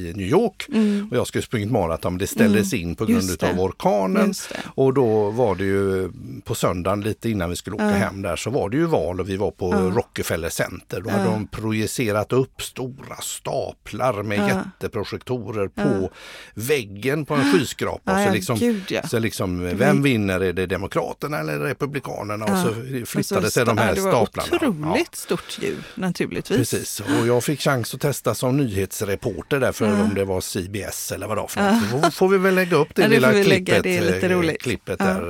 [0.09, 1.07] i New York mm.
[1.11, 2.89] och jag skulle sprungit maraton men det ställdes mm.
[2.89, 4.33] in på grund av orkanen.
[4.65, 6.11] Och då var det ju
[6.43, 7.91] på söndagen lite innan vi skulle åka ja.
[7.91, 9.77] hem där så var det ju val och vi var på ja.
[9.79, 11.01] Rockefeller Center.
[11.01, 11.13] Då ja.
[11.13, 14.47] hade de projicerat upp stora staplar med ja.
[14.47, 16.09] jätteprojektorer på
[16.53, 18.25] väggen på en skyskrapa.
[18.25, 20.39] så liksom, Gud, så liksom, vem vinner?
[20.39, 22.45] Är det Demokraterna eller Republikanerna?
[22.45, 22.73] Och så
[23.05, 24.49] flyttade sig de här staplarna.
[24.59, 26.57] Det var otroligt stort ljud naturligtvis.
[26.57, 30.03] Precis, och jag fick chans att testa som nyhetsreporter där för ja.
[30.03, 31.81] om det var CBS eller vad det var för något.
[31.91, 31.99] Ja.
[32.03, 33.83] Då får vi väl lägga upp det, ja, det lilla klippet.
[33.83, 34.61] Det är lite eh, roligt.
[34.61, 35.21] Klippet där.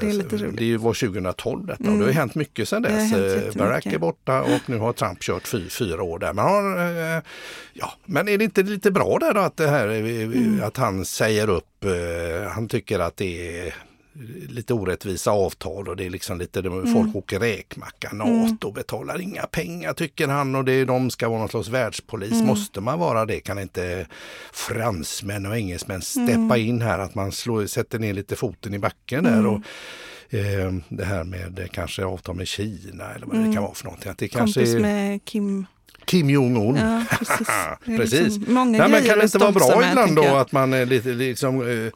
[0.00, 0.56] Det, är lite roligt.
[0.56, 1.94] det var 2012 detta mm.
[1.94, 3.12] och det har hänt mycket sedan dess.
[3.12, 6.32] Eh, Barack är borta och nu har Trump kört fy, fyra år där.
[6.32, 6.76] Men, har,
[7.16, 7.22] eh,
[7.72, 10.62] ja, men är det inte lite bra där då att, det här, mm.
[10.62, 11.84] att han säger upp,
[12.54, 13.74] han tycker att det är
[14.48, 16.92] lite orättvisa avtal och det är liksom lite, mm.
[16.94, 18.08] folk åker räkmacka.
[18.08, 18.42] Mm.
[18.42, 18.74] NATO mm.
[18.74, 22.32] betalar inga pengar tycker han och det, de ska vara någon slags världspolis.
[22.32, 22.46] Mm.
[22.46, 23.40] Måste man vara det?
[23.40, 24.06] Kan inte
[24.52, 26.56] fransmän och engelsmän steppa mm.
[26.56, 26.98] in här?
[26.98, 29.46] Att man slår, sätter ner lite foten i backen där.
[29.46, 29.60] Och,
[30.34, 34.10] eh, det här med kanske avtal med Kina eller vad det kan vara för någonting.
[34.10, 34.80] Att det Kompis kanske är...
[34.80, 35.66] med Kim
[36.04, 36.76] Kim Jong-Un.
[36.76, 37.48] Ja, precis.
[37.98, 38.20] precis.
[38.20, 41.08] Liksom många Nej, men kan det inte vara bra ibland då att man är lite
[41.08, 41.92] liksom eh,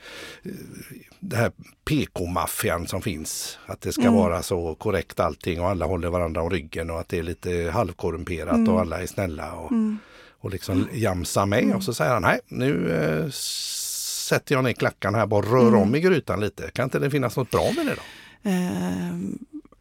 [1.28, 1.52] det här
[1.84, 3.58] PK-maffian som finns.
[3.66, 4.14] Att det ska mm.
[4.14, 7.70] vara så korrekt allting och alla håller varandra om ryggen och att det är lite
[7.72, 8.74] halvkorrumperat mm.
[8.74, 9.98] och alla är snälla och, mm.
[10.40, 11.74] och liksom jamsa med.
[11.74, 15.80] Och så säger han, nej nu eh, sätter jag ner klackarna här, bara rör mm.
[15.80, 16.70] om i grytan lite.
[16.70, 18.02] Kan inte det finnas något bra med det då?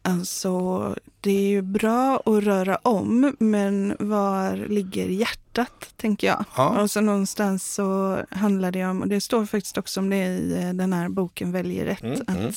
[0.06, 6.44] Alltså, det är ju bra att röra om, men var ligger hjärtat, tänker jag.
[6.56, 6.82] Ja.
[6.82, 10.62] Och så någonstans så handlar det om, och det står faktiskt också om det i
[10.62, 12.52] eh, den här boken Välj rätt, mm, att, mm.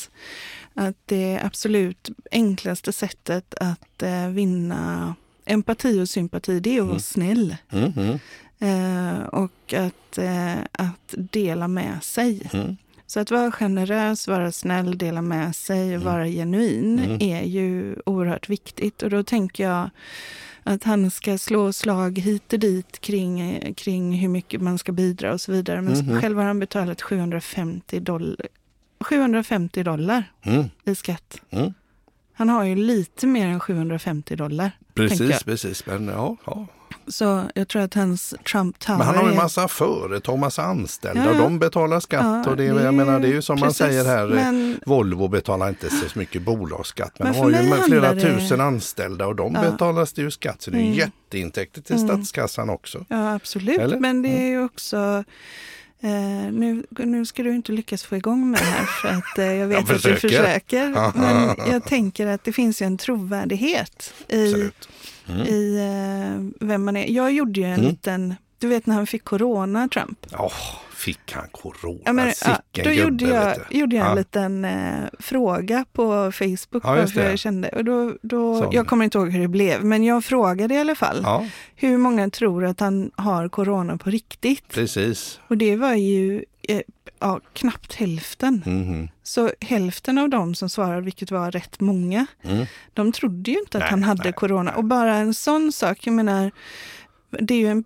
[0.73, 6.89] att det absolut enklaste sättet att eh, vinna empati och sympati, det är att vara
[6.89, 6.99] mm.
[6.99, 7.55] snäll.
[7.69, 8.19] Mm, mm.
[8.59, 12.49] Eh, och att, eh, att dela med sig.
[13.09, 16.03] Så att vara generös, vara snäll, dela med sig och mm.
[16.03, 17.17] vara genuin mm.
[17.21, 19.03] är ju oerhört viktigt.
[19.03, 19.89] Och då tänker jag
[20.63, 25.33] att han ska slå slag hit och dit kring, kring hur mycket man ska bidra
[25.33, 25.81] och så vidare.
[25.81, 26.21] Men mm.
[26.21, 28.47] själv har han betalat 750 dollar,
[28.99, 30.65] 750 dollar mm.
[30.85, 31.41] i skatt.
[31.49, 31.73] Mm.
[32.33, 34.71] Han har ju lite mer än 750 dollar.
[34.93, 35.85] Precis, precis.
[35.85, 36.67] Men ja, ja.
[37.09, 38.97] Så jag tror att hans Trump Tower...
[38.97, 42.43] Men han har ju en massa företag, massa anställda ja, och de betalar skatt.
[42.45, 44.79] Ja, och det, det, jag menar, det är ju som precis, man säger här, men,
[44.85, 47.19] Volvo betalar inte så mycket bolagsskatt.
[47.19, 48.21] Men, men har ju flera det...
[48.21, 49.61] tusen anställda och de ja.
[49.61, 50.61] betalas det ju skatt.
[50.61, 50.93] Så det är mm.
[50.93, 52.07] jätteintäkter till mm.
[52.07, 53.05] statskassan också.
[53.09, 53.97] Ja absolut, Eller?
[53.97, 55.23] men det är ju också
[56.03, 59.67] Uh, nu, nu ska du inte lyckas få igång mig här för att uh, jag
[59.67, 60.89] vet jag att du försöker.
[61.19, 64.89] men jag tänker att det finns ju en trovärdighet i, Absolut
[65.29, 65.47] mm.
[65.47, 67.09] i eh, vem man är.
[67.09, 67.85] Jag gjorde ju en mm.
[67.85, 70.25] liten, du vet när han fick corona, Trump.
[70.33, 70.53] Oh,
[70.99, 71.99] fick han corona?
[72.05, 74.15] Ja, men, ja, då gubbe, gjorde jag, gjorde jag en ja.
[74.15, 76.83] liten eh, fråga på Facebook.
[76.83, 77.69] Ja, varför jag kände.
[77.69, 80.95] Och då, då, jag kommer inte ihåg hur det blev, men jag frågade i alla
[80.95, 81.21] fall.
[81.23, 81.45] Ja.
[81.75, 84.67] Hur många tror att han har corona på riktigt?
[84.67, 85.39] Precis.
[85.47, 86.81] Och det var ju eh,
[87.19, 88.63] ja, knappt hälften.
[88.65, 89.09] Mm.
[89.23, 92.65] Så hälften av dem som svarade, vilket var rätt många, mm.
[92.93, 94.71] de trodde ju inte att nej, han hade nej, corona.
[94.71, 94.77] Nej.
[94.77, 96.51] Och bara en sån sak, jag menar,
[97.29, 97.83] det är ju en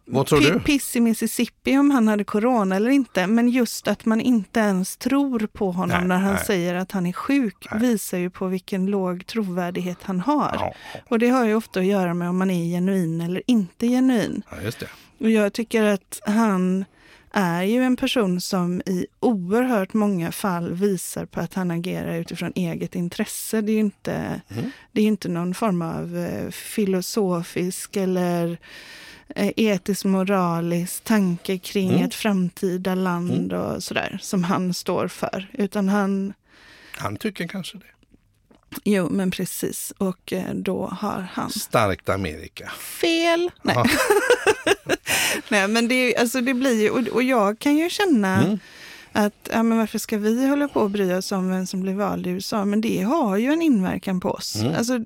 [0.59, 3.27] piss i Mississippi om han hade corona eller inte.
[3.27, 6.45] Men just att man inte ens tror på honom Nej, när han nej.
[6.45, 7.81] säger att han är sjuk Nej.
[7.81, 10.51] visar ju på vilken låg trovärdighet han har.
[10.53, 10.73] Ja,
[11.09, 14.43] Och det har ju ofta att göra med om man är genuin eller inte genuin.
[14.51, 14.87] ja, just det.
[15.19, 16.85] Och jag tycker att han
[17.33, 22.51] är ju en person som i oerhört många fall visar på att han agerar utifrån
[22.55, 23.61] eget intresse.
[23.61, 24.71] Det är ju inte, Mm.
[24.91, 28.57] det är inte någon form av eh, filosofisk eller
[29.35, 32.03] eh, etisk moralisk tanke kring Mm.
[32.03, 35.47] ett framtida land och sådär som han står för.
[35.53, 36.33] Utan han,
[36.97, 37.83] Han tycker kanske det.
[38.83, 42.69] Jo men precis, och eh, då har han Starkt Amerika.
[43.01, 43.51] fel.
[43.61, 43.75] Nej.
[45.49, 48.59] Nej, men det, alltså det blir ju, och, och jag kan ju känna Mm.
[49.11, 51.93] att ja, men varför ska vi hålla på och bry oss om vem som blir
[51.93, 52.65] vald i USA?
[52.65, 54.55] Men det har ju en inverkan på oss.
[54.55, 54.75] Mm.
[54.75, 54.99] Alltså,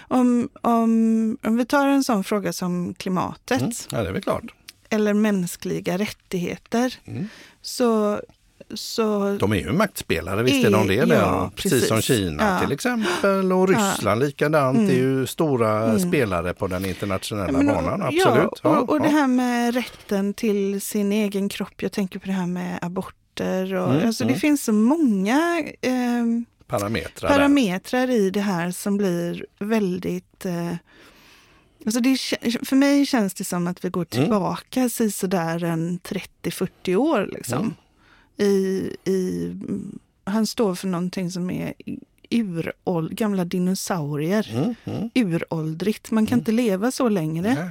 [0.00, 3.72] om, om, om vi tar en sån fråga som klimatet Mm.
[3.90, 4.44] Ja, det är väl klart.
[4.90, 7.28] eller mänskliga rättigheter Mm.
[7.62, 8.20] så,
[8.74, 10.94] så De är ju maktspelare, visst är de det?
[10.94, 11.50] Ja, där.
[11.56, 11.88] Precis, precis.
[11.88, 12.60] som Kina Ja.
[12.60, 14.78] till exempel och Ryssland likadant.
[14.78, 14.90] Mm.
[14.90, 15.98] är ju stora Mm.
[15.98, 18.02] spelare på den internationella men, banan.
[18.02, 18.60] Absolut.
[18.62, 19.16] Ja, och, och Ja, det ja.
[19.16, 21.82] här med rätten till sin egen kropp.
[21.82, 23.74] Jag tänker på det här med aborter.
[23.74, 24.34] Och, Mm, alltså, mm.
[24.34, 27.28] Det finns så många ehm, Parametrar.
[27.30, 30.44] parametrar i det här som blir väldigt...
[30.46, 30.72] Eh,
[31.86, 32.16] alltså det,
[32.68, 34.24] för mig känns det som att vi går Mm.
[34.24, 35.10] tillbaka mm.
[35.10, 37.28] sådär en 30-40 år.
[37.32, 37.74] Liksom, Mm.
[38.44, 41.72] I, i, mm, han står för någonting som är
[42.30, 44.50] uråld, gamla dinosaurier.
[44.52, 45.10] Mm, mm.
[45.14, 46.10] Uråldrigt.
[46.10, 47.54] Man kan inte leva så längre.
[47.54, 47.70] Nej.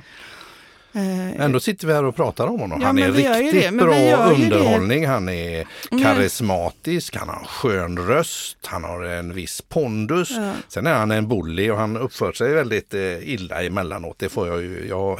[0.93, 2.81] Eh, Ändå sitter vi här och pratar om honom.
[2.81, 4.15] Ja, han är riktigt bra det.
[4.43, 5.07] underhållning.
[5.07, 10.31] Han är Men- karismatisk, han har en skön röst, han har en viss pondus.
[10.31, 10.53] Ja.
[10.67, 14.19] Sen är han en bully och han uppför sig väldigt eh, illa emellanåt.
[14.19, 14.85] Det får jag ju...
[14.89, 15.19] Jag,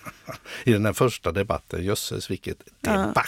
[0.64, 3.12] I den här första debatten, jösses vilket debacle.
[3.14, 3.22] Ja.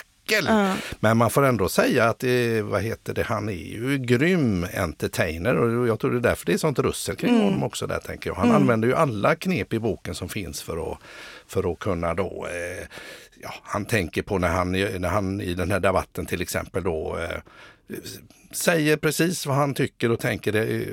[1.00, 5.56] Men man får ändå säga att det, vad heter det, han är ju grym entertainer
[5.56, 7.44] och jag tror det är därför det är sånt russel kring Mm.
[7.44, 8.34] honom också där tänker jag.
[8.34, 10.98] Han använder ju alla knep i boken som finns för att,
[11.46, 12.86] för att kunna då eh,
[13.42, 17.18] Ja, han tänker på när han, när han i den här debatten till exempel då
[17.18, 17.96] eh,
[18.52, 20.52] säger precis vad han tycker och tänker.
[20.52, 20.86] Det,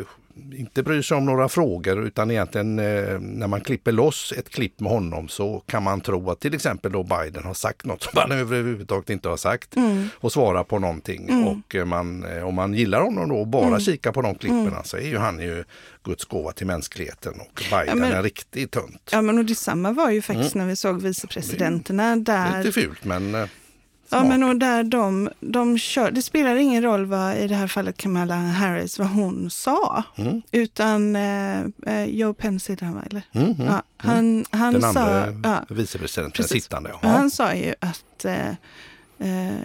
[0.55, 4.79] inte bryr sig om några frågor utan egentligen eh, när man klipper loss ett klipp
[4.79, 8.11] med honom så kan man tro att till exempel då Biden har sagt något som
[8.15, 10.07] han överhuvudtaget inte har sagt Mm.
[10.17, 11.45] och svara på någonting.
[11.45, 13.79] Och eh, man, eh, om man gillar honom då och bara Mm.
[13.79, 15.63] kikar på de klippen så är ju han ju
[16.03, 19.09] Guds gåva till mänskligheten och Biden men- en riktig tunt.
[19.11, 22.59] Ja, men och detsamma var ju faktiskt när vi såg vicepresidenterna där Mm.
[22.61, 23.47] Lite fult men
[24.09, 27.67] Ja, men och där de, de kör, det spelar ingen roll vad, i det här
[27.67, 30.03] fallet Kamala Harris, vad hon sa.
[30.15, 30.41] Mm.
[30.51, 32.73] Utan eh, eh, Joe Pence?
[32.73, 33.21] Eller?
[33.31, 33.65] Mm, mm.
[33.67, 36.89] Ja, han, han Den sa, andra ja, vicepresidenten sittande.
[36.89, 37.17] Men Ja.
[37.17, 38.49] Han sa ju att eh,
[39.19, 39.59] eh,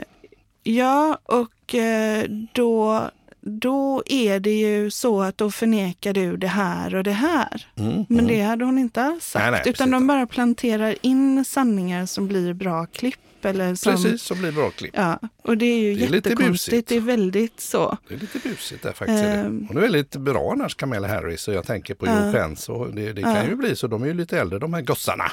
[0.62, 6.94] ja, och eh, då, då är det ju så att då förnekar du det här
[6.94, 7.66] och det här.
[7.76, 8.26] Mm, Men mm.
[8.26, 9.42] det hade hon inte alls sagt.
[9.42, 13.20] Nej, nej, utan de bara planterar in sanningar som blir bra klipp.
[13.44, 14.94] Eller som, Precis, så blir bra klipp.
[14.96, 16.88] Ja, och det är ju Det är jättekonstigt.
[16.88, 17.98] Det är väldigt så.
[18.08, 19.24] Det är lite busigt där faktiskt.
[19.24, 19.64] Ehm.
[19.68, 21.48] Hon är väldigt bra annars, Kamala Harris.
[21.48, 22.24] Och jag tänker på Ja.
[22.26, 22.72] Joe Pence.
[22.72, 23.44] Och det, det kan Ja.
[23.48, 23.86] ju bli så.
[23.86, 25.32] De är ju lite äldre de här gossarna.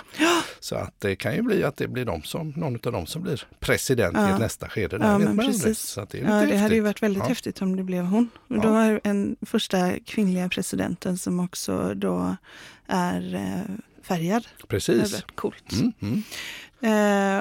[0.60, 3.22] Så att det kan ju bli att det blir de som, någon av dem som
[3.24, 4.30] blir president i Ja.
[4.34, 4.98] ett nästa skede.
[5.02, 5.80] Ja, men precis.
[5.80, 7.30] Så att det är lite Ja, det hade ju varit väldigt Ja.
[7.30, 8.30] häftigt om det blev hon.
[8.50, 8.62] Och Ja.
[8.62, 12.36] då är en första kvinnliga presidenten som också då
[12.88, 14.44] är eh, färgad.
[14.44, 15.14] Det hade Precis.
[15.14, 15.72] varit coolt.
[15.74, 16.24] Mm, mm.
[16.82, 16.90] Eh,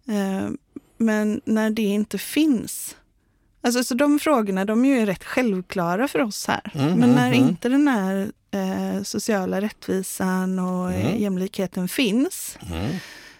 [0.08, 0.50] Eh,
[1.02, 2.96] Men när det inte finns,
[3.62, 6.72] alltså så de frågorna de är ju rätt självklara för oss här.
[6.74, 7.50] Mm, Men när mm.
[7.50, 11.18] inte den här eh, sociala rättvisan och Mm.
[11.22, 12.96] jämlikheten finns, Mm.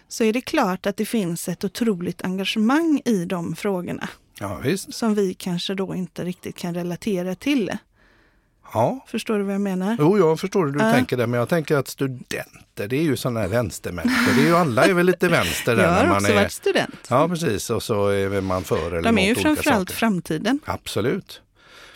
[0.08, 4.08] så är det klart att det finns ett otroligt engagemang i de frågorna
[4.40, 7.70] Ja, som vi kanske då inte riktigt kan relatera till.
[8.72, 9.04] Ja.
[9.08, 9.96] Förstår du vad jag menar?
[9.98, 10.92] Jo, jag förstår hur du Ja.
[10.92, 14.34] tänker där, men jag tänker att studenter, det är ju sådana här vänstermänniskor.
[14.36, 16.34] Det är ju alla är väl lite vänster där Jag när har man också är...
[16.34, 16.94] varit student.
[17.08, 17.70] Ja, precis.
[17.70, 19.98] Och så är man för eller De är ju framförallt saker.
[19.98, 20.60] framtiden.
[20.64, 21.40] Absolut.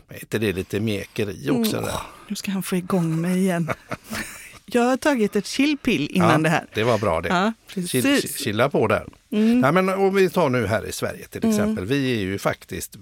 [0.09, 1.77] Men är inte det lite mekeri också?
[1.77, 1.89] Mm.
[1.89, 2.01] Där?
[2.29, 3.71] Nu ska han få igång mig igen.
[4.67, 6.67] Jag har tagit ett chillpill innan ja, det här.
[6.75, 7.29] Det var bra det.
[7.29, 9.07] Ja, Chill, chilla på där.
[9.31, 9.61] Mm.
[9.61, 11.87] Nej, men om vi tar nu här i Sverige till exempel.
[11.87, 12.97] Vi är ju faktiskt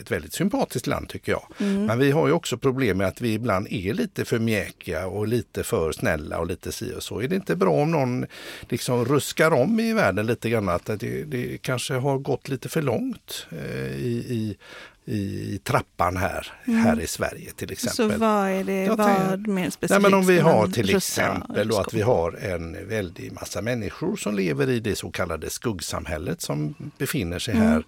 [0.00, 1.46] ett väldigt sympatiskt land tycker jag.
[1.58, 1.86] Mm.
[1.86, 5.28] Men vi har ju också problem med att vi ibland är lite för mjäkiga och
[5.28, 7.20] lite för snälla och lite si och så.
[7.20, 8.26] Är det inte bra om någon
[8.68, 10.68] liksom ruskar om i världen lite grann?
[10.68, 14.56] Att det, det kanske har gått lite för långt eh, i, i,
[15.06, 18.04] i trappan här, här i Sverige till exempel.
[18.04, 18.18] Mm.
[18.18, 19.90] Så vad är det, Jag vad mer specifikt?
[19.90, 24.16] Nej, men om vi har till exempel då att vi har en väldig massa människor
[24.16, 27.66] som lever i det så kallade skuggsamhället som befinner sig Mm.
[27.66, 27.84] här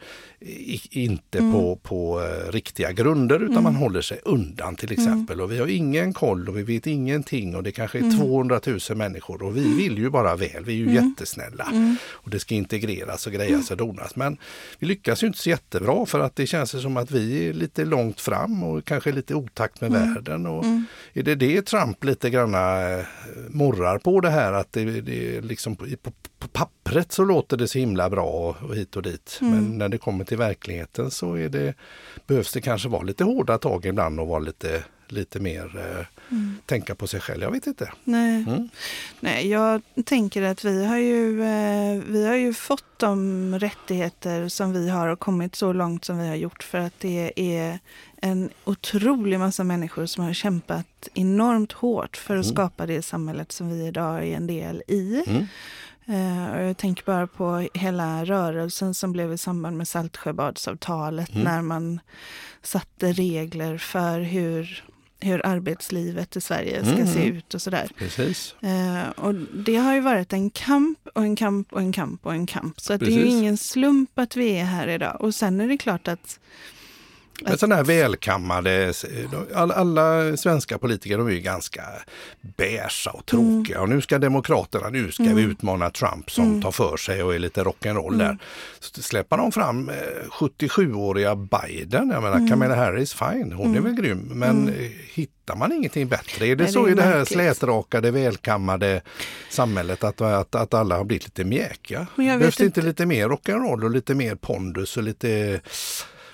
[0.91, 5.41] inte på, på eh, riktiga grunder utan man håller sig undan till exempel.
[5.41, 8.79] Och vi har ingen koll och vi vet ingenting och det kanske är 200 000
[8.95, 11.97] människor och vi vill ju bara väl, vi är ju jättesnälla.
[12.11, 14.17] Och det ska integreras och grejas och donas.
[14.17, 14.37] Men
[14.79, 17.85] vi lyckas ju inte så jättebra för att det känns som att vi är lite
[17.85, 20.47] långt fram och kanske lite otakt med världen.
[20.47, 20.65] Och
[21.13, 23.05] Är det det Trump lite granna eh,
[23.49, 26.13] morrar på det här att det, det är liksom på, på,
[26.47, 29.39] på pappret så låter det så himla bra och, hit och dit.
[29.41, 31.75] Men när det kommer till verkligheten så är det,
[32.27, 36.07] behövs det kanske vara lite hårda tag ibland och vara lite, lite mer eh,
[36.67, 37.43] tänka på sig själv.
[37.43, 37.93] Jag vet inte.
[38.05, 38.45] Nej.
[38.49, 38.69] Mm.
[39.21, 44.73] Nej, jag tänker att vi har, ju, eh, vi har ju fått de rättigheter som
[44.73, 47.79] vi har och kommit så långt som vi har gjort för att det är
[48.17, 53.71] en otrolig massa människor som har kämpat enormt hårt för att skapa det samhället som
[53.71, 55.25] vi idag är en del i.
[55.27, 55.47] Mm.
[56.09, 61.63] Eh, och jag tänker bara på hela rörelsen som blev i samband med Saltsjöbadsavtalet när
[61.63, 62.01] man
[62.63, 64.85] satte regler för hur,
[65.21, 67.07] hur arbetslivet i Sverige ska Mm.
[67.07, 67.89] se ut och sådär.
[67.99, 68.55] Precis.
[68.63, 72.33] Eh, och det har ju varit en kamp och en kamp och en kamp och
[72.35, 72.81] en kamp.
[72.81, 75.17] Så att det är ju ingen slump att vi är här idag.
[75.21, 76.41] Och sen är det klart att
[77.43, 78.93] Men sådana här välkammade,
[79.55, 81.83] alla, alla svenska politiker de är ju ganska
[82.57, 83.81] beiga och tråkiga.
[83.81, 87.39] Och nu ska Demokraterna, nu ska vi utmana Trump som tar för sig och är
[87.39, 88.39] lite rock'n'roll där.
[88.81, 89.95] Så släpper de fram eh,
[90.31, 94.19] 77-åriga Biden, jag menar Kamala Harris, fine, hon är väl grym.
[94.19, 94.75] Men eh,
[95.15, 96.47] hittar man ingenting bättre?
[96.47, 99.01] Är det Nej, så det är i det här slätrakade, välkammade
[99.51, 102.07] samhället att, att, att alla har blivit lite mjäkiga?
[102.39, 105.61] Behövs det inte- lite mer rock'n'roll och lite mer pondus och lite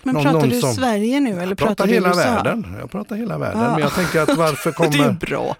[0.04, 2.18] Men Någon- pratar någon du som- Sverige nu eller jag pratar, pratar du hela USA?
[2.20, 2.76] världen.
[2.80, 3.62] Jag pratar hela världen.
[3.62, 3.70] Ja.
[3.70, 5.16] Men jag tänker att varför kommer,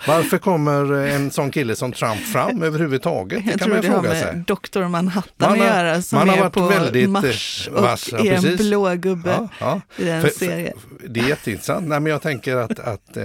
[0.09, 3.45] varför kommer en sån kille som Trump fram överhuvudtaget?
[3.45, 4.45] Det Jag kan tror man det har med sig.
[4.47, 7.69] Dr Manhattan Man att har- göra som man har är varit på väldigt, eh, Mars
[7.75, 9.81] och ja, är en blå gubbe Ja, ja.
[9.97, 10.79] i den För- serien.
[11.01, 11.87] för- Det är jätteintressant.
[11.89, 13.23] Nej, men jag tänker att, att eh,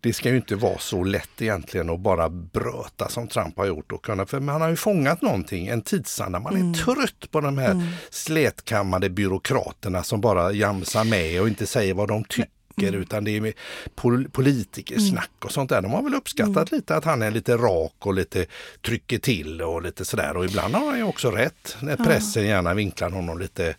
[0.00, 3.92] det ska ju inte vara så lätt egentligen att bara bröta som Trump har gjort.
[3.92, 6.38] Och kunna, för man har ju fångat någonting, en tidsanda.
[6.40, 6.74] Man är Mm.
[6.74, 12.24] trött på de här slätkammade byråkraterna som bara jamsar med och inte säger vad de
[12.24, 12.48] tycker.
[12.78, 13.00] Mm.
[13.00, 13.52] Utan det är
[13.94, 15.82] pol politikersnack och sånt där.
[15.82, 16.78] De har väl uppskattat Mm.
[16.80, 18.46] lite att han är lite rak och lite
[18.82, 20.36] trycker till och lite sådär.
[20.36, 21.76] Och ibland har han ju också rätt.
[21.80, 23.76] När pressen gärna vinklar honom lite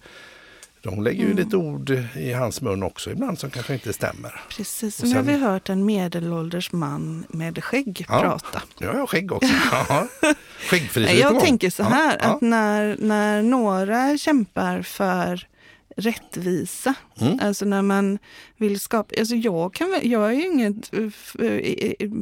[0.81, 1.37] de lägger Mm.
[1.37, 4.41] ju lite ord i hans mun också ibland som kanske inte stämmer.
[4.57, 8.19] Precis, Och nu har sen- vi hört en medelålders man med skägg Ja.
[8.21, 8.61] prata.
[8.87, 9.49] Har jag skägg också.
[9.71, 10.07] Ja.
[10.69, 15.47] Skäggfris är Nej, på Jag tänker så här, Ja, att när, när några kämpar för
[15.99, 17.39] rättvisa, Mm.
[17.41, 18.19] alltså när man
[18.57, 21.11] vill skapa, alltså jag, kan, jag är ju inget uh,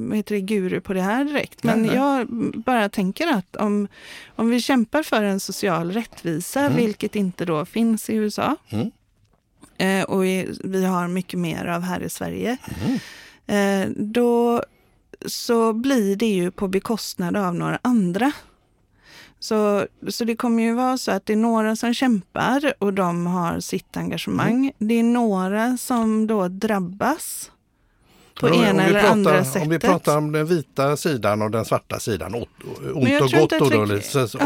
[0.07, 1.95] vad heter det, guru på det här direkt, men Nej, nej.
[1.97, 2.27] jag
[2.65, 3.87] bara tänker att om,
[4.35, 6.75] om vi kämpar för en social rättvisa, Mm.
[6.75, 8.91] vilket inte då finns i USA, Mm.
[9.77, 10.23] eh, och
[10.63, 12.57] vi har mycket mer av här i Sverige,
[13.47, 13.93] mm.
[14.13, 14.63] då
[15.25, 18.31] så blir det ju på bekostnad av några andra.
[19.45, 23.25] Så, så det kommer ju vara så att det är några som kämpar och de
[23.25, 24.57] har sitt engagemang.
[24.57, 24.73] Mm.
[24.77, 27.51] Det är några som då drabbas
[28.39, 29.61] på om, ena eller pratar, andra sättet.
[29.61, 32.47] Om vi pratar om den vita sidan och den svarta sidan, ont
[33.21, 33.49] och gott.
[33.49, 33.89] Då, då, om,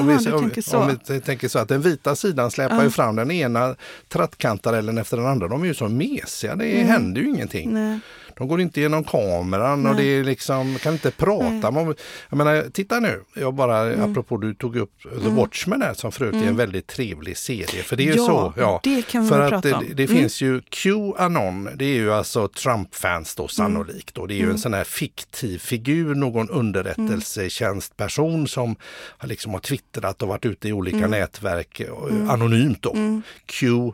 [0.08, 2.84] vi, om, om vi tänker så att den vita sidan släpar ja.
[2.84, 3.76] ju fram den ena
[4.08, 5.48] trattkantarellen efter den andra.
[5.48, 6.88] De är ju så mesiga, det mm.
[6.88, 7.74] händer ju ingenting.
[7.74, 8.00] Nej.
[8.40, 9.92] De går inte genom kameran Nej.
[9.92, 11.72] och det är liksom, kan inte prata.
[11.72, 11.96] Man,
[12.30, 14.12] jag menar, titta nu, jag bara, mm.
[14.12, 15.36] apropå du tog upp The mm.
[15.36, 16.56] Watchmen här som förut är en mm.
[16.56, 17.84] väldigt trevlig serie.
[17.84, 18.54] För det är ju ja, så.
[18.58, 19.86] Ja, det kan vi för att prata om.
[19.88, 20.18] det, det mm.
[20.18, 24.16] finns ju Qanon, det är ju alltså Trump-fans då sannolikt.
[24.16, 24.26] Då.
[24.26, 28.76] Det är ju en sån här fiktiv figur, någon underrättelsetjänstperson som
[29.18, 31.82] har liksom har twittrat och varit ute i olika nätverk
[32.30, 33.22] anonymt då.
[33.46, 33.92] Q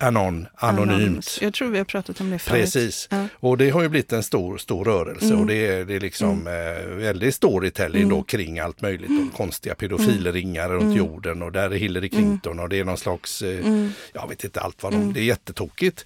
[0.00, 1.38] Anon, anonymt.
[1.40, 2.60] Jag tror vi har pratat om det förut.
[2.60, 3.08] Precis.
[3.10, 3.26] Ja.
[3.34, 5.40] Och det har ju blivit en stor, stor rörelse mm.
[5.40, 6.76] och det är, det är liksom mm.
[6.76, 8.16] eh, väldigt storytelling mm.
[8.16, 9.08] då kring allt möjligt.
[9.08, 9.30] Mm.
[9.30, 10.96] Konstiga pedofilringar runt mm.
[10.96, 12.24] jorden och där är Hillary mm.
[12.24, 15.24] Clinton och det är någon slags, eh, jag vet inte allt vad de, det är
[15.24, 16.04] jättetokigt.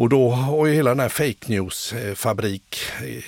[0.00, 2.76] Och då har ju hela den här fake news-fabrik,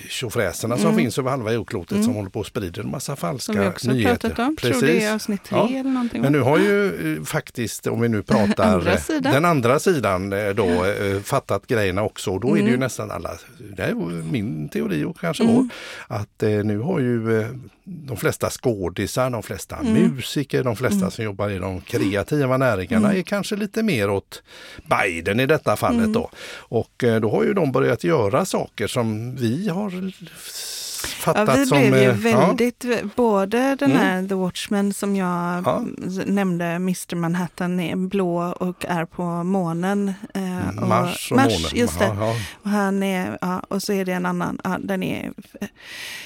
[0.09, 0.87] tjofräserna mm.
[0.87, 2.03] som finns över halva jordklotet mm.
[2.03, 3.79] som håller på och sprider en massa falska nyheter.
[3.79, 4.79] Som vi också pratat om, Precis.
[4.79, 5.69] tror det är avsnitt tre ja.
[5.69, 6.21] eller någonting.
[6.21, 10.49] Men nu har ju eh, faktiskt, om vi nu pratar andra den andra sidan eh,
[10.49, 11.23] då mm.
[11.23, 12.79] fattat grejerna också och då är det ju mm.
[12.79, 13.31] nästan alla,
[13.75, 13.93] det är
[14.31, 15.55] min teori och kanske mm.
[15.55, 15.67] vår,
[16.15, 17.45] att nu har ju
[17.83, 19.93] de flesta skådisar, de flesta mm.
[19.93, 21.11] musiker, de flesta mm.
[21.11, 23.19] som jobbar i de kreativa näringarna mm.
[23.19, 24.43] är kanske lite mer åt
[24.89, 26.13] Biden i detta fallet mm.
[26.13, 26.29] då.
[26.55, 30.11] Och eh, då har ju de börjat göra saker som vi har
[31.23, 31.77] fattat ja, vi som...
[31.77, 32.95] blev ju eh, väldigt, ja.
[33.15, 34.29] både den här mm.
[34.29, 35.85] The Watchmen som jag ja.
[36.25, 40.13] nämnde, Mr Manhattan är blå och är på månen.
[40.33, 41.71] Eh, och, Mars och Mars, månen.
[41.73, 42.05] Just det.
[42.05, 45.33] Ja, och, han är, ja, och så är det en annan, ja, den är...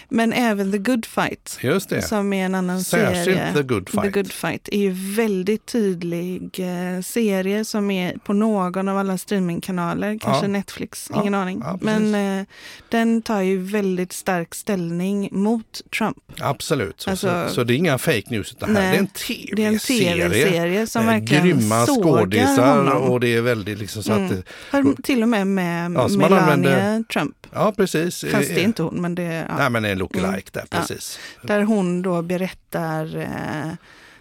[0.10, 2.02] Men även The Good Fight, just det.
[2.02, 3.54] som är en annan Särskilt serie.
[3.54, 4.04] The Good Fight.
[4.04, 9.18] The Good Fight är ju väldigt tydlig eh, serie som är på någon av alla
[9.18, 11.64] streamingkanaler, kanske Netflix, ingen aning.
[11.82, 12.46] Men eh,
[12.90, 16.18] den tar ju väldigt stark ställning ställning mot Trump.
[16.40, 20.30] Absolut, alltså, så, så, det är inga fake news utan nej, det är en tv-serie.
[20.30, 23.04] tv som verkligen Grymma skådisar honom.
[23.04, 24.26] och det är väldigt liksom så mm.
[24.26, 24.46] att...
[24.72, 27.48] Har till och med med ja, Melania använder, Trump.
[27.54, 28.26] Ja, precis.
[28.32, 29.46] Fast det är inte hon, men det är...
[29.48, 29.58] Ja.
[29.58, 30.44] Nej, men en lookalike mm.
[30.52, 31.20] där, precis.
[31.42, 33.74] Ja, där hon då berättar eh,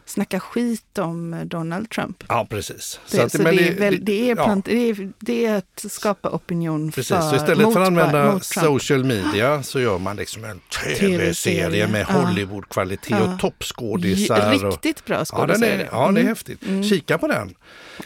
[0.07, 2.25] snacka skit om Donald Trump.
[2.29, 3.01] Ja, precis.
[3.11, 4.75] Det, så, att, så det, är väl, det, är plant, ja.
[4.75, 7.09] det, är, det är att skapa opinion precis.
[7.09, 10.61] för så Istället mot, för att använda social media så gör man liksom en
[10.99, 12.15] tv-serie med ja.
[12.15, 13.35] Hollywood-kvalitet ja.
[13.35, 14.51] och toppskådisar.
[14.51, 15.67] Riktigt bra skådisar.
[15.67, 16.27] Ja, ja, det är mm.
[16.27, 16.63] häftigt.
[16.63, 16.85] Mm.
[16.85, 17.55] Kika på den.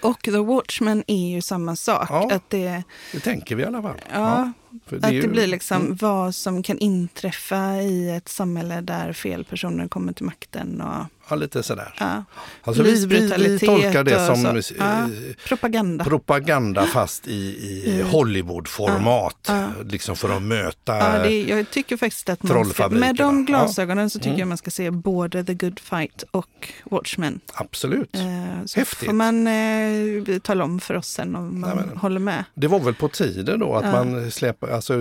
[0.01, 2.07] Och The Watchmen är ju samma sak.
[2.11, 2.82] Ja, att det,
[3.12, 4.01] det tänker vi i alla fall.
[4.12, 5.96] Ja, det att det ju, blir liksom mm.
[6.01, 10.80] vad som kan inträffa i ett samhälle där fel personer kommer till makten.
[10.80, 11.95] Och, Ja, lite sådär.
[11.99, 12.24] Ja.
[12.62, 15.09] Alltså vi, vi, vi tolkar det som ja.
[15.49, 16.05] propaganda.
[16.05, 18.07] propaganda fast i, i mm.
[18.07, 19.47] Hollywoodformat.
[19.49, 19.68] Ja.
[19.85, 24.11] Liksom för att möta ja, det, Jag tycker faktiskt att man ska, med de glasögonen
[24.11, 24.41] så tycker mm.
[24.41, 27.41] jag man ska se både The Good Fight och Watchmen.
[27.55, 28.14] Absolut.
[28.14, 28.22] Eh,
[28.66, 29.07] så Häftigt.
[29.07, 32.45] får man eh, tala om för oss sen om man men, håller med.
[32.55, 34.95] Det var väl på tiden då att man släpper, alltså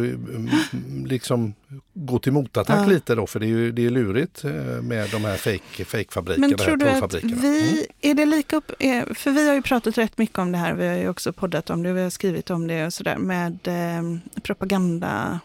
[1.06, 1.54] liksom
[1.94, 4.52] gå till motattack lite då för det är ju det är lurigt eh,
[4.82, 6.48] med de här fake, fake fabrikerna.
[6.48, 7.86] Men tror du att vi, mm.
[8.02, 10.74] är det lika upp, eh, för vi har ju pratat rätt mycket om det här,
[10.74, 13.68] vi har ju också poddat om det, vi har skrivit om det och sådär med
[13.68, 15.40] eh, propaganda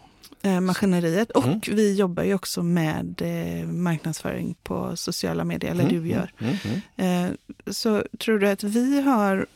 [0.63, 1.61] maskineriet och mm.
[1.67, 6.03] vi jobbar ju också med eh, marknadsföring på sociala medier, eller mm.
[6.03, 6.33] du gör.
[6.39, 6.57] Mm.
[6.97, 7.25] mm.
[7.27, 7.33] Eh,
[7.73, 9.47] så tror du att vi har,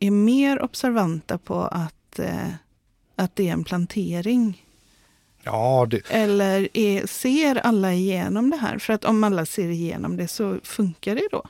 [0.00, 2.48] är mer observanta på att, eh,
[3.16, 4.64] att det är en plantering
[5.42, 6.02] Ja, det...
[6.10, 8.78] Eller är, ser alla igenom det här?
[8.78, 11.44] För att om alla ser igenom det så funkar det då?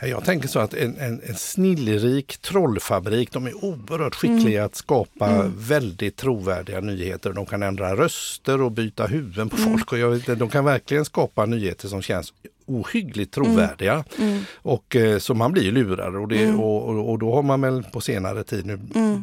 [0.00, 4.66] Jag tänker så att en, en, en snillrik trollfabrik, de är oerhört skickliga mm.
[4.66, 5.52] att skapa mm.
[5.56, 7.32] väldigt trovärdiga nyheter.
[7.32, 9.70] De kan ändra röster och byta huvuden på mm.
[9.70, 9.92] folk.
[9.92, 12.32] Och jag, de kan verkligen skapa nyheter som känns
[12.66, 13.46] ohyggligt mm.
[13.46, 14.04] trovärdiga.
[14.18, 14.40] Mm.
[14.54, 16.60] Och eh, Så man blir lurad och, det, mm.
[16.60, 19.22] och, och, då har man väl på senare tid nu mm.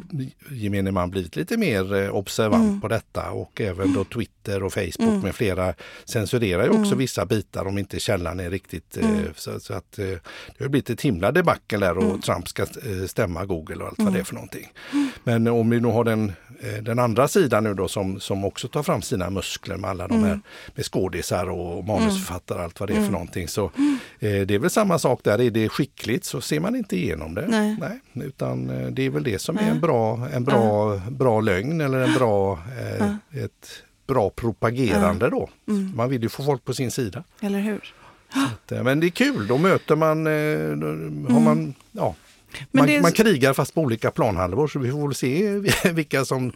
[0.50, 2.80] gemene man blivit lite mer eh, observant mm.
[2.80, 5.20] på detta och även då Twitter och Facebook mm.
[5.20, 5.74] med flera
[6.04, 10.20] censurerar ju också vissa bitar om inte källan är riktigt eh, så, så, att det
[10.58, 12.66] har blivit ett himla debacle där och Trump ska
[13.06, 14.72] stämma Google och allt vad det är för någonting.
[15.24, 16.32] Men om vi nu har den,
[16.82, 20.24] den andra sidan nu då som, som också tar fram sina muskler med alla de
[20.24, 20.40] här
[20.74, 23.48] med skådisar och manusförfattare och allt vad det är för någonting någonting.
[23.48, 23.64] Så
[24.18, 27.34] eh, det är väl samma sak där, är det skickligt så ser man inte igenom
[27.34, 27.46] det.
[27.48, 27.76] Nej.
[27.80, 31.80] Nej utan eh, det är väl det som är en bra, en bra, bra lögn
[31.80, 32.96] eller en bra, eh,
[33.32, 33.40] Ja.
[33.44, 33.68] ett
[34.06, 35.48] bra propagerande då.
[35.68, 35.92] Mm.
[35.96, 37.24] Man vill ju få folk på sin sida.
[37.40, 37.94] Eller hur?
[38.32, 42.14] Att, eh, Men det är kul, då möter man, eh, då har man, ja,
[42.54, 42.66] Mm.
[42.70, 45.58] Man, är- man krigar fast på olika planhalvor så vi får väl se
[45.92, 46.52] vilka som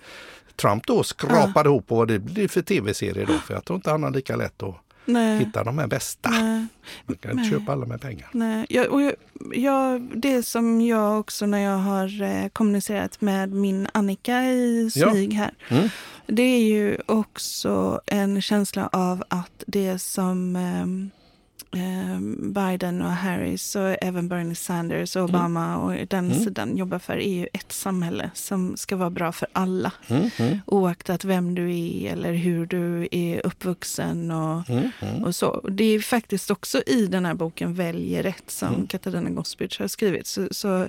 [0.56, 3.32] Trump då skrapade ihop och vad det blir för tv-serier då.
[3.32, 4.74] För jag tror inte han har lika lätt att
[5.06, 5.38] Nej.
[5.38, 6.30] hitta de här bästa.
[6.30, 6.66] Nej.
[7.06, 8.28] Man kan inte köpa alla med pengar.
[8.32, 9.12] Nej, jag, och jag,
[9.54, 15.10] jag, det som jag också när jag har eh, kommunicerat med min Annika i Ja.
[15.10, 15.54] smyg här.
[15.68, 15.88] Mm.
[16.26, 21.10] Det är ju också en känsla av att det som ehm,
[22.38, 26.44] Biden och Harris och även Bernie Sanders och Obama och den Mm.
[26.44, 29.92] sidan jobbar för ju ett samhälle som ska vara bra för alla.
[30.08, 35.24] Mm, mm, Oaktat vem du är eller hur du är uppvuxen och mm, mm.
[35.24, 35.68] och så.
[35.70, 38.86] Det är faktiskt också i den här boken Välj rätt som Mm.
[38.86, 40.88] Katarina Gospic har skrivit så, så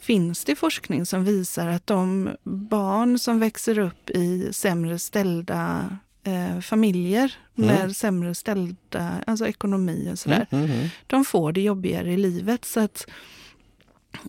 [0.00, 5.88] finns det forskning som visar att de barn som växer upp i sämre ställda
[6.24, 7.74] eh, familjer Mm.
[7.76, 10.88] med sämre ställda alltså ekonomi och sådär, Mm, mm, mm.
[11.06, 12.64] de får det jobbigare i livet.
[12.64, 13.06] Så att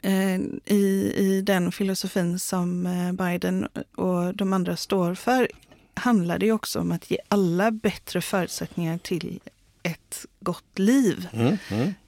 [0.04, 0.36] eh,
[0.66, 5.48] i, i den filosofin som eh, Biden och de andra står för
[5.94, 9.40] handlar det också om att ge alla bättre förutsättningar till
[9.84, 11.58] ett gott liv Mm,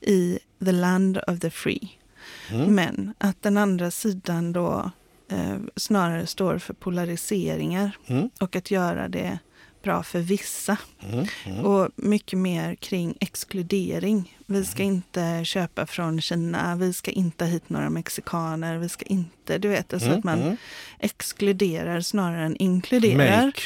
[0.01, 1.89] i the land of the free.
[2.67, 4.91] Men att den andra sidan då
[5.31, 7.97] eh, snarare står för polariseringar
[8.39, 9.39] och att göra det
[9.85, 10.77] bra för vissa.
[10.99, 11.65] mm, mm.
[11.65, 14.37] Och mycket mer kring exkludering.
[14.45, 19.05] Vi ska inte köpa från Kina, vi ska inte ha hit några mexikaner, vi ska
[19.05, 20.57] inte, du vet, alltså Mm, att man mm.
[20.99, 23.45] exkluderar snarare än inkluderar.
[23.45, 23.61] Make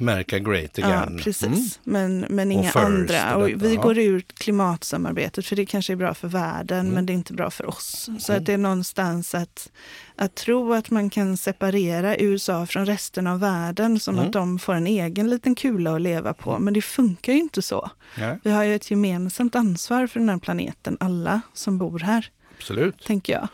[0.00, 1.20] America great Ja, again.
[1.24, 1.44] precis.
[1.44, 1.60] Mm.
[1.84, 3.36] Men, men inga first andra.
[3.36, 3.82] och Och vi ja.
[3.82, 6.94] går ur klimatsamarbetet för det kanske är bra för världen Mm.
[6.94, 8.10] men det är inte bra för oss.
[8.18, 8.40] Så Mm.
[8.42, 9.70] att det är någonstans att,
[10.16, 14.26] att tro att man kan separera USA från resten av världen som Mm.
[14.26, 16.58] att de får en egen liten kula att leva på.
[16.58, 17.90] Men det funkar ju inte så.
[18.18, 22.30] Ja, Vi har ju ett gemensamt ansvar för den här planeten, alla som bor här,
[22.58, 23.04] absolut.
[23.06, 23.48] tänker jag.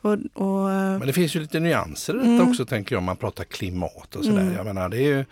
[0.00, 2.48] Och, och, Men det finns ju lite nyanser i detta Mm.
[2.48, 4.40] också tänker jag om man pratar klimat och sådär.
[4.40, 4.54] Mm.
[4.54, 5.24] Jag menar det är ju,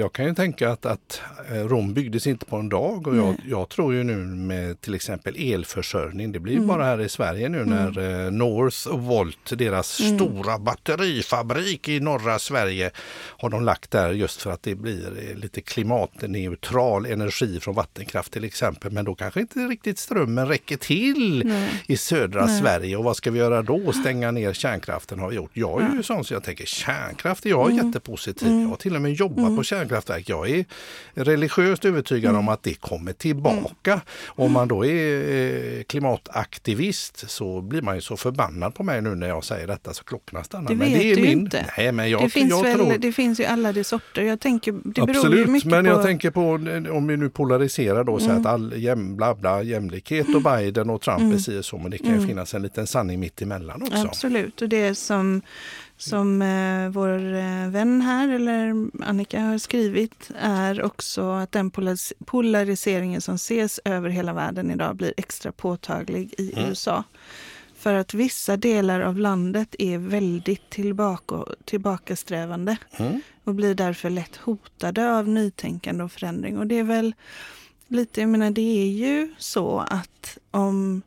[0.00, 1.20] jag kan ju tänka att, att
[1.52, 4.94] eh, Rom byggdes inte på en dag och jag, jag tror ju nu med till
[4.94, 6.66] exempel elförsörjning, det blir Mm.
[6.68, 10.18] bara här i Sverige nu när eh, North och Volt, deras Mm.
[10.18, 12.90] stora batterifabrik i norra Sverige,
[13.38, 18.32] har de lagt där just för att det blir eh, lite klimatneutral energi från vattenkraft
[18.32, 18.92] till exempel.
[18.92, 21.82] Men då kanske inte riktigt strömmen räcker till nej.
[21.86, 22.60] i södra Nej.
[22.60, 23.92] Sverige och vad ska vi göra då?
[23.92, 25.50] Stänga ner kärnkraften har vi gjort.
[25.52, 27.86] Jag är ju sån så jag tänker kärnkraft är jag Mm.
[27.86, 28.48] jättepositiv.
[28.48, 30.28] Jag har till och med jobbat på kärnkraftverk.
[30.28, 30.64] Jag är
[31.14, 32.40] religiöst övertygad Mm.
[32.40, 34.00] om att det kommer tillbaka.
[34.26, 39.14] Om man då är eh, klimataktivist så blir man ju så förbannad på mig nu
[39.14, 40.68] när jag säger detta så klockorna stannar.
[40.68, 41.30] Det men vet det är du min...
[41.30, 41.66] inte.
[41.78, 42.98] Nej, men jag, det, finns jag väl, tror...
[42.98, 44.22] det finns ju alla de sorter.
[44.22, 45.90] Jag tänker, det Absolut, mycket men på...
[45.90, 46.50] jag tänker på
[46.96, 48.40] om vi nu polariserar då så Mm.
[48.40, 51.90] att all jäm, bla, bla, jämlikhet och Biden och Trump är si och så, men
[51.90, 52.26] det kan ju Mm.
[52.28, 53.96] finnas en liten sanning mitt emellan också.
[54.06, 55.42] Absolut, och det som,
[55.98, 58.74] som eh, vår eh, vän här, eller
[59.04, 64.96] Annika, har skrivit är också att den polaris- polariseringen som ses över hela världen idag
[64.96, 66.68] blir extra påtaglig i Mm.
[66.68, 67.04] USA.
[67.78, 73.20] För att vissa delar av landet är väldigt tillbaka, tillbakasträvande Mm.
[73.44, 76.58] och blir därför lätt hotade av nytänkande och förändring.
[76.58, 77.14] Och det är väl
[77.88, 81.02] lite, jag menar det är ju så att om,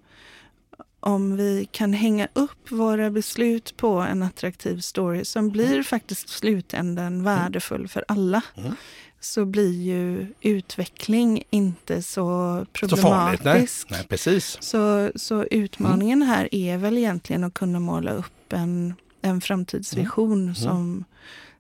[1.00, 7.24] om vi kan hänga upp våra beslut på en attraktiv story som blir faktiskt slutändan
[7.24, 8.74] värdefull för alla Mm.
[9.20, 13.54] så blir ju utveckling inte så Så farligt, nej.
[13.54, 13.90] problematisk.
[13.90, 14.58] nej precis.
[14.62, 21.04] Så, så utmaningen här är väl egentligen att kunna måla upp en, en framtidsvision som,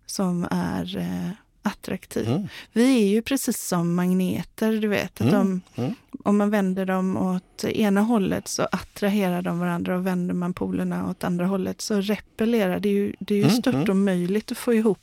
[0.05, 1.29] som är eh,
[1.61, 2.27] attraktiv.
[2.29, 2.47] Mm.
[2.73, 5.21] Vi är ju precis som magneter, du vet.
[5.21, 5.33] Att Mm.
[5.75, 5.93] de, Mm.
[6.23, 11.09] Om man vänder dem åt ena hållet så attraherar de varandra och vänder man polerna
[11.09, 12.89] åt andra hållet så repellerar det.
[12.89, 13.89] Är ju, det är ju Mm, stört mm.
[13.91, 14.99] omöjligt att få ihop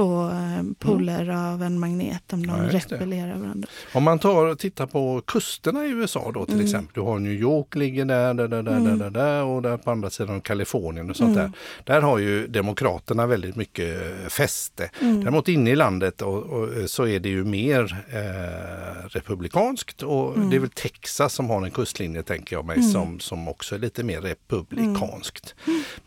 [0.00, 3.68] två eh, poler av en magnet om de Ja, repellerar varandra.
[3.94, 6.66] Om man tar och tittar på kusterna i USA då till Mm.
[6.66, 6.90] exempel.
[6.94, 8.98] Du har New York ligger där, där, där, där, Mm.
[8.98, 11.50] där, där, och där på andra sidan Kalifornien och sånt Mm.
[11.84, 11.94] där.
[11.94, 14.90] Där har ju Demokraterna väldigt mycket fäste.
[15.00, 15.20] Mm.
[15.20, 20.50] Däremot inne i landet och, och, så är det ju mer eh, republikanskt och Mm.
[20.50, 22.90] det är väl Texas som har en kustlinje tänker jag mig Mm.
[22.90, 25.54] som, som också är lite mer republikanskt.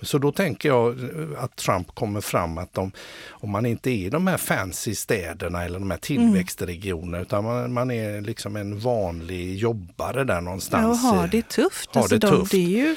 [0.01, 2.91] Så då tänker jag eh, att Trump kommer fram att de,
[3.29, 7.73] om man inte inte är de här fancy städerna eller de här tillväxtregionerna utan man,
[7.73, 10.99] man är liksom en vanlig jobbare där någonstans.
[11.03, 11.95] Ja, har det tufft.
[11.95, 12.51] Har alltså det de, tufft.
[12.51, 12.95] Det är ju.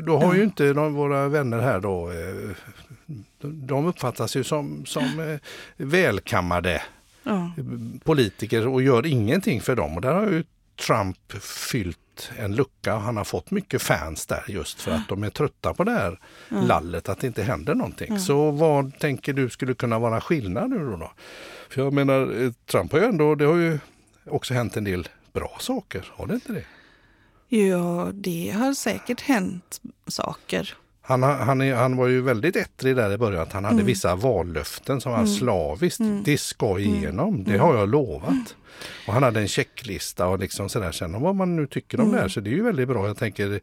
[0.06, 2.56] då har ju inte de, våra vänner här då eh,
[3.40, 5.38] de uppfattas ju som, som eh,
[5.76, 6.82] välkammade
[7.22, 7.52] ja.
[8.04, 9.94] politiker och gör ingenting för dem.
[9.94, 10.44] Och där har ju
[10.78, 12.94] Trump fyllt en lucka.
[12.94, 16.18] Han har fått mycket fans där just för att de är trötta på det här
[16.48, 18.18] lallet, att det inte händer någonting.
[18.20, 21.12] Så vad tänker du skulle kunna vara skillnad nu då?
[21.68, 23.78] För jag menar, eh, Trump har ju ändå, det har ju
[24.30, 26.64] också hänt en del bra saker, har det inte det?
[27.56, 30.74] Ja, det har säkert hänt saker.
[31.08, 35.00] Han, han, han var ju väldigt ettrig där i början, att han hade vissa vallöften
[35.00, 38.56] som var slaviskt, det ska igenom, det har jag lovat.
[39.06, 42.12] Och han hade en checklista och liksom sådär, sen om vad man nu tycker om
[42.12, 43.06] det här, så det är ju väldigt bra.
[43.06, 43.60] Jag tänker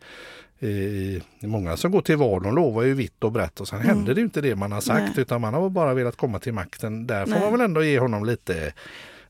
[0.59, 4.13] i, många som går till val, de lovar ju vitt och brett och sen händer
[4.13, 5.21] det ju inte det man har sagt, Nej.
[5.21, 7.07] utan man har bara velat komma till makten.
[7.07, 7.39] Där får Nej.
[7.41, 8.73] man väl ändå ge honom lite,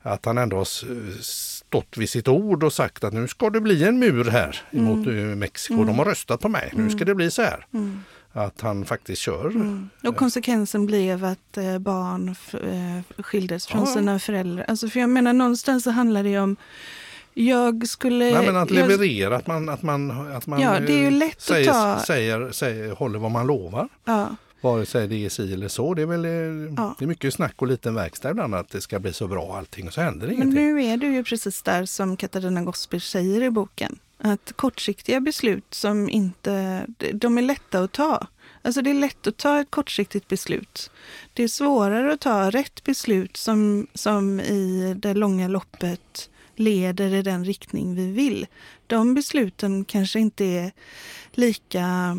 [0.06, 3.84] att han ändå har stått vid sitt ord och sagt att nu ska det bli
[3.84, 5.84] en mur här mot eh, Mexiko.
[5.84, 7.66] De har röstat på mig, nu ska det bli så här.
[8.34, 9.54] Att han faktiskt kör.
[10.04, 13.86] Och konsekvensen blev att eh, barn eh, skildes från Ja.
[13.94, 14.66] sina föräldrar.
[14.68, 16.56] Alltså för jag menar någonstans så handlar det om
[17.34, 18.32] jag skulle...
[18.32, 21.06] Nej, men att jag, leverera, att man, att man, att man Ja, det är ju
[21.08, 23.90] eh, lätt att säger, ta- säger, säger, håller vad man lovar.
[24.06, 24.36] ja,
[24.66, 25.94] Vare sig det är si eller så.
[25.94, 26.96] Det är väl eh, Ja.
[27.00, 29.88] det är mycket snack och liten verkstad ibland att det ska bli så bra allting
[29.88, 30.56] och så händer men ingenting.
[30.56, 34.00] nu är du ju precis där som Katarina Gospic säger i boken.
[34.18, 36.86] Att kortsiktiga beslut som inte...
[37.14, 38.28] De är lätta att ta.
[38.62, 40.92] Alltså det är lätt att ta ett kortsiktigt beslut.
[41.34, 47.22] Det är svårare att ta rätt beslut som, som i det långa loppet leder i
[47.22, 48.48] den riktning vi vill.
[48.88, 50.72] De besluten kanske inte är
[51.32, 52.18] lika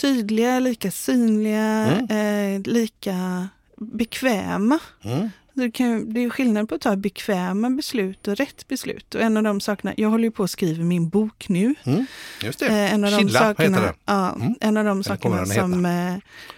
[0.00, 4.78] tydliga, lika synliga, eh, lika bekväma.
[5.04, 5.30] Mm.
[5.54, 9.14] Det, kan, det är skillnad på att ta bekväma beslut och rätt beslut.
[9.14, 11.74] Och en av de sakerna, jag håller ju på att skriva min bok nu.
[11.84, 12.06] Mm.
[12.42, 12.66] Just det.
[12.66, 13.94] Eh, en av de Chilla sakerna, heter den.
[14.04, 14.54] Ja, Mm.
[14.60, 16.14] En av de sakerna som, eh,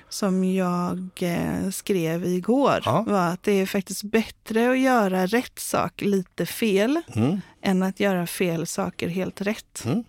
[0.09, 3.05] som jag eh, skrev igår Ja.
[3.09, 7.41] var att det är faktiskt bättre att göra rätt sak lite fel Mm.
[7.63, 9.83] än att göra fel saker helt rätt.
[9.87, 10.05] Mm.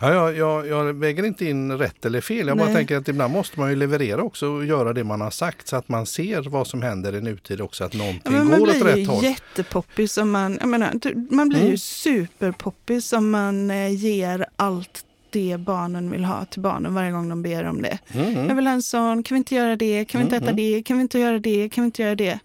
[0.00, 2.46] Ja, jag, jag, jag väger inte in rätt eller fel.
[2.48, 2.74] Jag bara Nej.
[2.76, 5.76] tänker att ibland måste man ju leverera också och göra det man har sagt så
[5.76, 8.80] att man ser vad som händer i nutid också, att Ja, någonting man går åt
[8.80, 9.24] blir rätt håll.
[9.24, 10.92] jättepoppis om man, jag menar,
[11.34, 11.70] man blir Mm.
[11.70, 17.28] ju superpoppis om man eh, ger allt det barnen vill ha till barnen varje gång
[17.28, 17.98] de ber om det.
[18.12, 18.48] Mm.
[18.48, 20.82] Jag vill ha en sån, kan vi inte göra det, kan vi inte äta det,
[20.82, 22.38] kan vi inte göra det, kan vi inte göra det.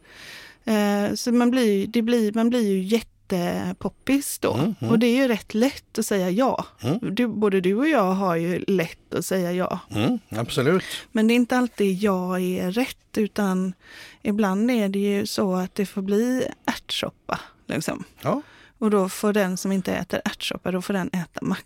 [0.66, 2.80] Eh, så man blir, det blir, man blir ju
[3.38, 4.54] jättepoppis då.
[4.54, 4.92] Mm, mm.
[4.92, 6.66] Och det är ju rätt lätt att säga ja.
[6.82, 7.16] Mm.
[7.16, 9.80] Du, både du och jag har ju lätt att säga ja.
[9.96, 10.20] Mm.
[10.30, 10.84] Absolut.
[11.12, 13.74] Men det är inte alltid ja är rätt, utan
[14.22, 17.40] ibland är det ju så att det får bli ärtsoppa.
[17.68, 18.04] Liksom.
[18.22, 18.42] Ja,
[18.78, 21.64] Och då får den som inte äter ärtsoppa, då får den äta macka.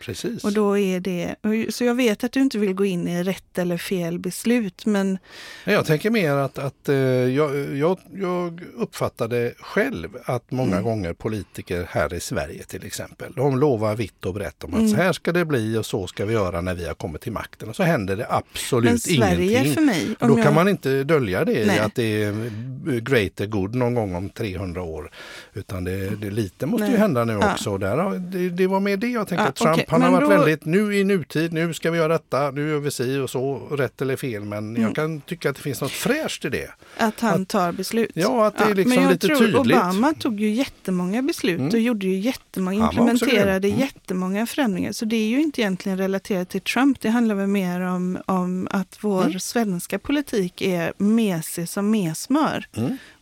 [0.00, 0.44] Precis.
[0.44, 1.34] Och då är det,
[1.74, 5.18] så jag vet att du inte vill gå in i rätt eller fel beslut, men
[5.64, 10.84] Jag tänker mer att, att eh, jag, jag, jag uppfattade själv att många Mm.
[10.84, 14.90] gånger politiker här i Sverige till exempel, de lovar vitt och brett om att Mm.
[14.90, 17.32] så här ska det bli och så ska vi göra när vi har kommit till
[17.32, 17.68] makten.
[17.68, 19.74] Och så händer det absolut men Sverige ingenting.
[19.74, 20.06] för mig...
[20.20, 21.78] Då jag- kan man inte dölja det i Nej.
[21.78, 25.10] att det är greater good någon gång om 300 år.
[25.54, 27.00] Utan det, det lite måste ju Nej.
[27.00, 27.52] hända nu Ja.
[27.52, 27.70] också.
[27.70, 29.46] Och Där, det, det var med det jag tänkte.
[29.60, 31.98] Ja, att Trump okej, han har varit då- väldigt, nu i nutid, nu ska vi
[31.98, 34.44] göra detta, nu gör vi si och så, rätt eller fel.
[34.44, 34.82] Men Mm.
[34.82, 36.70] jag kan tycka att det finns något fräscht i det.
[36.98, 38.10] Att han tar beslut.
[38.14, 39.56] Ja, att det är liksom men jag lite tror tydligt.
[39.56, 41.68] Obama tog ju jättemånga beslut Mm.
[41.72, 43.68] och gjorde ju jättemånga, implementerade.
[43.68, 43.80] Mm.
[43.80, 44.92] jättemånga förändringar.
[44.92, 47.00] Så det är ju inte egentligen relaterat till Trump.
[47.00, 49.40] Det handlar väl mer om, om att vår Mm.
[49.40, 52.66] svenska politik är mesig som mesmör.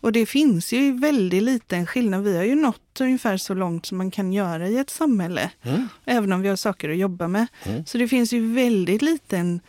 [0.05, 2.25] Och det finns ju väldigt liten skillnad.
[2.25, 5.51] Vi har ju nått ungefär så långt som man kan göra i ett samhälle.
[5.63, 5.89] Mm.
[6.05, 7.47] Även om vi har saker att jobba med.
[7.65, 7.87] Mm.
[7.87, 9.61] Så det finns ju väldigt liten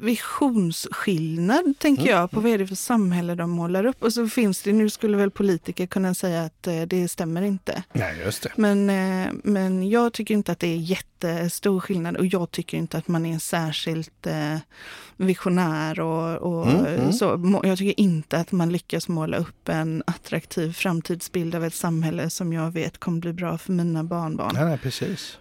[0.00, 2.14] visionsskillnad, tänker Mm.
[2.14, 4.02] jag, på vad är det för samhälle de målar upp.
[4.02, 7.82] Och så finns det, nu skulle väl politiker kunna säga att eh, det stämmer inte.
[7.92, 8.52] Nej, just det.
[8.56, 12.98] Men, eh, men jag tycker inte att det är jättestor skillnad och jag tycker inte
[12.98, 14.56] att man är särskilt eh,
[15.16, 17.12] visionär och, och Mm, mm.
[17.12, 17.60] så.
[17.64, 22.52] Jag tycker inte att man lyckas måla upp en attraktiv framtidsbild av ett samhälle som
[22.52, 24.50] jag vet kommer bli bra för mina barnbarn.
[24.54, 25.38] Nej, nej, precis.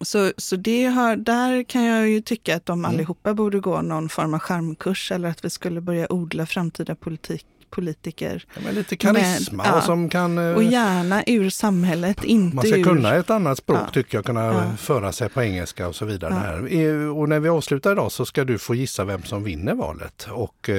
[0.00, 2.90] Så, så det har, där kan jag ju tycka att de Mm.
[2.94, 7.46] allihopa borde gå någon form av charmkurs eller att vi skulle börja odla framtida politik
[7.70, 8.44] politiker.
[8.54, 9.80] Ja, men lite karisma Men, ja.
[9.80, 10.38] som kan...
[10.38, 12.84] eh, Och gärna ur samhället, inte Man ska ur...
[12.84, 13.90] kunna ett annat språk Ja.
[13.92, 16.34] tycker jag, kunna föra sig på engelska och så vidare.
[16.34, 16.74] Här.
[16.74, 20.26] Eh, Och när vi avslutar idag så ska du få gissa vem som vinner valet
[20.30, 20.76] och eh,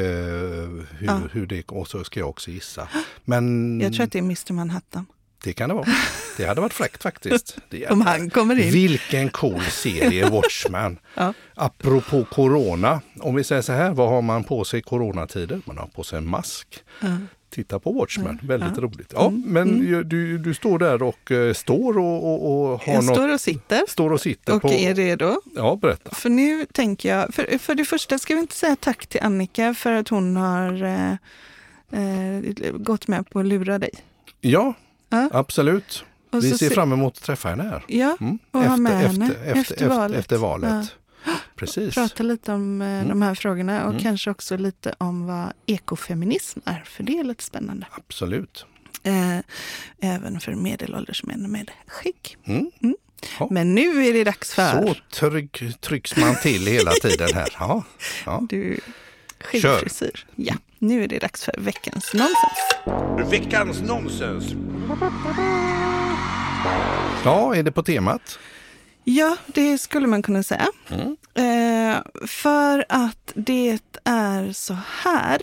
[0.98, 2.88] hur, hur det och så ska jag också gissa.
[3.26, 5.06] Men Jag tror att det är Mr Manhattan.
[5.44, 5.88] Det kan det vara.
[6.38, 7.58] Det hade varit fräckt faktiskt.
[7.90, 8.72] Om han kommer in.
[8.72, 11.00] Vilken cool serie Watchmen.
[11.16, 11.34] Ja.
[11.56, 15.62] Apropå corona, om vi säger så här, vad har man på sig i coronatider?
[15.66, 16.84] Man har på sig en mask.
[17.00, 17.08] Ja.
[17.50, 18.82] Titta på Watchmen, väldigt Ja.
[18.84, 19.12] roligt.
[19.16, 22.94] Ja, Mm, men ju- du, du står där och eh, står och, och, och har
[22.94, 24.70] Jag något, står och sitter står och sitter och på...
[24.72, 25.42] är redo.
[25.56, 26.16] Ja, berätta.
[26.16, 29.74] För nu tänker jag, för, för det första ska vi inte säga tack till Annika
[29.74, 31.12] för att hon har eh,
[32.02, 33.92] eh, gått med på att lura dig.
[34.42, 34.74] Ja,
[35.12, 35.30] Ja.
[35.34, 36.04] absolut.
[36.32, 37.84] Och Vi ser se- fram emot att träffa henne här.
[37.88, 38.40] Ja, Mm.
[38.52, 40.20] och ha med henne efter, efter, efter, valet.
[40.20, 40.96] efter valet.
[41.56, 41.94] Precis.
[41.96, 44.02] Prata lite om eh, de här frågorna och Mm.
[44.04, 47.86] kanske också lite om vad ekofeminism är, för det är lite spännande.
[47.92, 48.66] Absolut.
[49.04, 49.38] Eh,
[50.02, 52.38] även för medelålders män med skägg.
[52.46, 52.72] Mm.
[53.40, 53.48] Ja.
[53.52, 54.96] Men nu är det dags för Så
[55.30, 57.56] tryck, trycks man till hela tiden här.
[57.60, 57.84] Ja.
[58.26, 58.42] Ja.
[58.50, 58.80] du
[59.40, 60.26] skäggfrisyr.
[60.36, 63.32] Ja, nu är det dags för veckans nonsens.
[63.32, 64.56] Veckans nonsens.
[67.24, 68.40] Ja, är det på temat?
[69.04, 70.68] Ja, det skulle man kunna säga.
[70.90, 71.18] Mm.
[71.34, 75.42] Eh, för att det är så här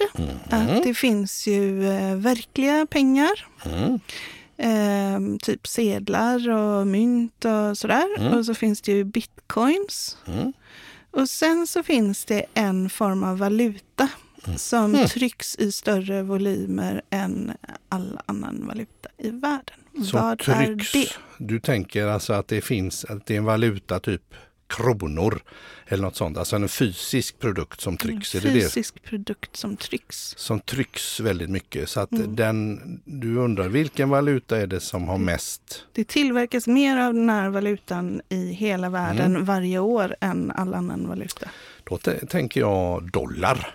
[0.51, 3.47] att det finns ju eh, verkliga pengar.
[3.65, 4.01] Mm.
[4.57, 8.35] Eh, typ sedlar och mynt och sådär.
[8.39, 10.17] Och så finns det ju bitcoins.
[10.27, 10.53] Mm.
[11.11, 14.09] Och sen så finns det en form av valuta
[14.57, 15.09] som Mm.
[15.09, 17.53] trycks i större volymer än
[17.89, 20.05] all annan valuta i världen.
[20.05, 20.95] Som Vad trycks.
[20.95, 21.09] är det?
[21.39, 24.23] Du tänker alltså att det finns, att det är en valuta typ
[24.69, 25.41] kronor
[25.87, 26.39] eller något sånt.
[26.39, 28.35] Alltså en fysisk produkt som trycks.
[28.35, 30.35] Är det det fysisk produkt som trycks.
[30.39, 31.89] som trycks väldigt mycket.
[31.89, 32.37] Så att Mm.
[32.37, 35.85] den, du undrar vilken valuta är det som har mest?
[35.93, 39.45] Det tillverkas mer av den här valutan i hela världen Mm.
[39.45, 41.49] varje år än all annan valuta.
[41.85, 43.75] Då tänker jag dollar.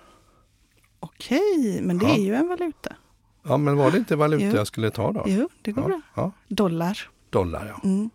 [1.03, 2.13] Okej, men det Ja.
[2.15, 2.95] är ju en valuta.
[3.43, 4.55] Ja, men var det inte valuta Jo.
[4.55, 5.23] jag skulle ta då?
[5.27, 6.01] Jo, det går ja, bra.
[6.15, 6.97] ja, Dollar.
[7.29, 7.89] dollar ja.
[7.89, 8.09] Mm.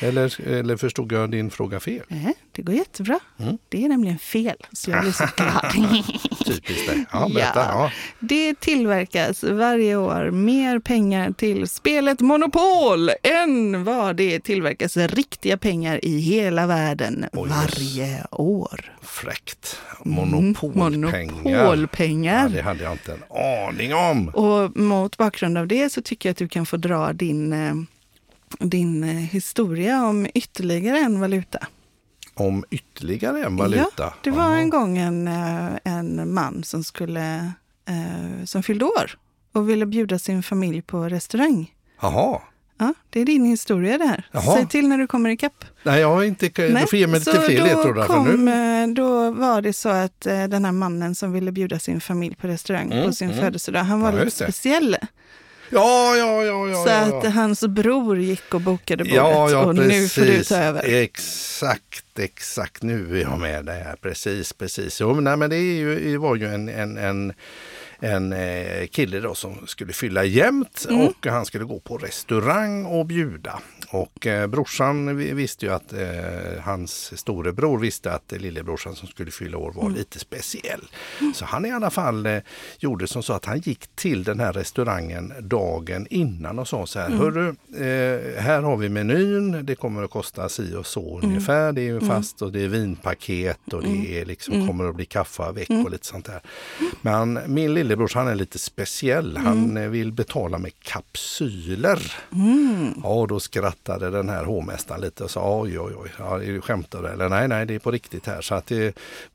[0.00, 2.02] Eller, eller förstod jag din fråga fel?
[2.08, 3.18] Nej, det går jättebra.
[3.38, 3.58] Mm.
[3.68, 5.72] Det är nämligen fel, så jag blir så glad.
[6.46, 7.04] Typiskt dig.
[7.12, 7.60] Ja, berätta.
[7.60, 7.64] Ja.
[7.84, 7.90] Ja.
[8.20, 16.04] Det tillverkas varje år mer pengar till spelet Monopol än vad det tillverkas riktiga pengar
[16.04, 18.96] i hela världen Oj, varje år.
[19.02, 19.76] Fräckt.
[20.06, 21.12] Mm, Monopolpengar.
[21.44, 22.48] Ja, Monopolpengar.
[22.48, 23.22] det hade jag inte en
[23.68, 24.28] aning om.
[24.28, 27.74] Och mot bakgrund av det så tycker jag att du kan få dra din, eh,
[28.58, 31.66] din eh, historia om ytterligare en valuta.
[32.34, 33.90] Om ytterligare en valuta.
[33.96, 37.52] Ja, det var en gång en, eh, en man som, skulle,
[37.88, 39.18] eh, som fyllde år
[39.52, 41.74] och ville bjuda sin familj på restaurang.
[42.02, 42.40] Jaha.
[42.78, 44.26] Ja, det är din historia det här.
[44.32, 44.56] Jaha.
[44.56, 45.64] Säg till när du kommer ikapp.
[45.82, 46.48] Nej, jag inte...
[46.48, 48.06] Du får ge mig lite då, ledtrådar.
[48.06, 48.82] för kom, nu.
[48.82, 52.46] eh, då var det så att den här mannen som ville bjuda sin familj på
[52.46, 53.40] restaurang Mm, på sin mm.
[53.40, 54.96] födelsedag, han var Ja, lite speciell.
[55.72, 56.84] Ja, ja, ja, ja.
[56.84, 57.30] så ja, att ja.
[57.30, 60.16] hans bror gick och bokade bordet Ja, ja, och precis.
[60.16, 60.82] nu får du ta över.
[61.02, 62.82] Exakt, exakt.
[62.82, 63.96] Nu är jag med dig här.
[63.96, 65.00] Precis, precis.
[65.00, 67.32] Jo, men, nej, men det, ju, det var ju en, en, en,
[68.00, 71.06] en eh, kille då som skulle fylla jämnt Mm.
[71.06, 73.58] och han skulle gå på restaurang och bjuda.
[73.92, 79.08] Och eh, brorsan vi- visste ju att eh, hans storebror visste att eh, lillebrorsan som
[79.08, 79.82] skulle fylla år Mm.
[79.84, 80.80] var lite speciell.
[81.34, 82.38] Så han i alla fall eh,
[82.78, 86.98] gjorde som så att han gick till den här restaurangen dagen innan och sa så
[87.00, 91.72] här, hörru, eh, här har vi menyn, det kommer att kosta si och så ungefär,
[91.72, 95.04] det är ju fast och det är vinpaket och det är liksom, kommer att bli
[95.04, 96.40] kaffe avec och lite sånt där.
[97.02, 102.12] Men min lillebror han är lite speciell, han eh, vill betala med kapsyler.
[103.02, 103.40] Ja, då
[103.80, 107.04] skrattade den här hovmästaren lite och sa oj, oj, oj, ja, är du skämtar?
[107.04, 108.40] Eller nej, nej, det är på riktigt här.
[108.40, 108.86] Så att det,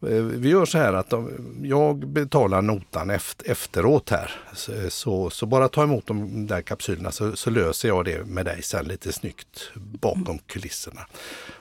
[0.02, 1.32] eh, vi gör så här att de,
[1.64, 4.32] jag betalar notan efter, efteråt här.
[4.54, 8.46] Så, så, så bara ta emot de där kapsylerna så, så löser jag det med
[8.46, 9.72] dig sen lite snyggt
[10.02, 11.02] bakom kulisserna.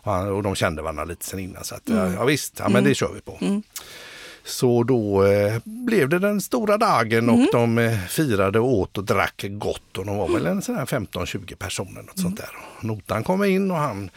[0.05, 2.69] Och, han, och de kände varandra lite sen innan så att ja, ja visst, ja,
[2.69, 3.39] men det kör vi på.
[4.45, 9.05] Så då eh, blev det den stora dagen och de eh, firade och åt och
[9.05, 12.03] drack gott och de var väl en sån här 15-20 personer.
[12.03, 12.51] Något sånt där.
[12.79, 14.11] Och notan kommer in och han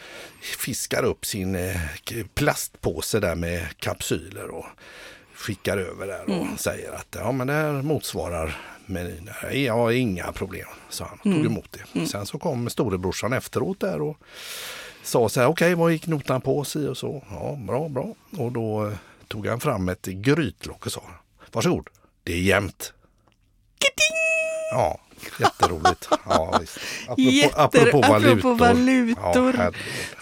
[0.58, 1.76] fiskar upp sin eh,
[2.34, 4.66] plastpåse där med kapsyler och
[5.34, 8.56] skickar över där och säger att ja men det här motsvarar
[8.86, 9.30] menyn.
[9.52, 12.06] Ja, inga problem, sa han och tog emot det.
[12.06, 14.18] Sen så kom storebrorsan efteråt där och
[15.02, 17.22] sa så här, okej vad gick notan på si och så.
[17.30, 18.14] Ja, bra, bra.
[18.38, 18.92] Och då eh,
[19.28, 21.02] tog han fram ett grytlock och sa,
[21.52, 21.88] varsågod,
[22.22, 22.92] det är jämnt.
[24.72, 24.98] Ja,
[25.40, 26.08] jätteroligt.
[26.28, 26.78] Ja, visst.
[27.06, 28.32] Apropå, Jätter, apropå valutor.
[28.38, 29.54] apropå valutor.
[29.58, 29.72] Ja,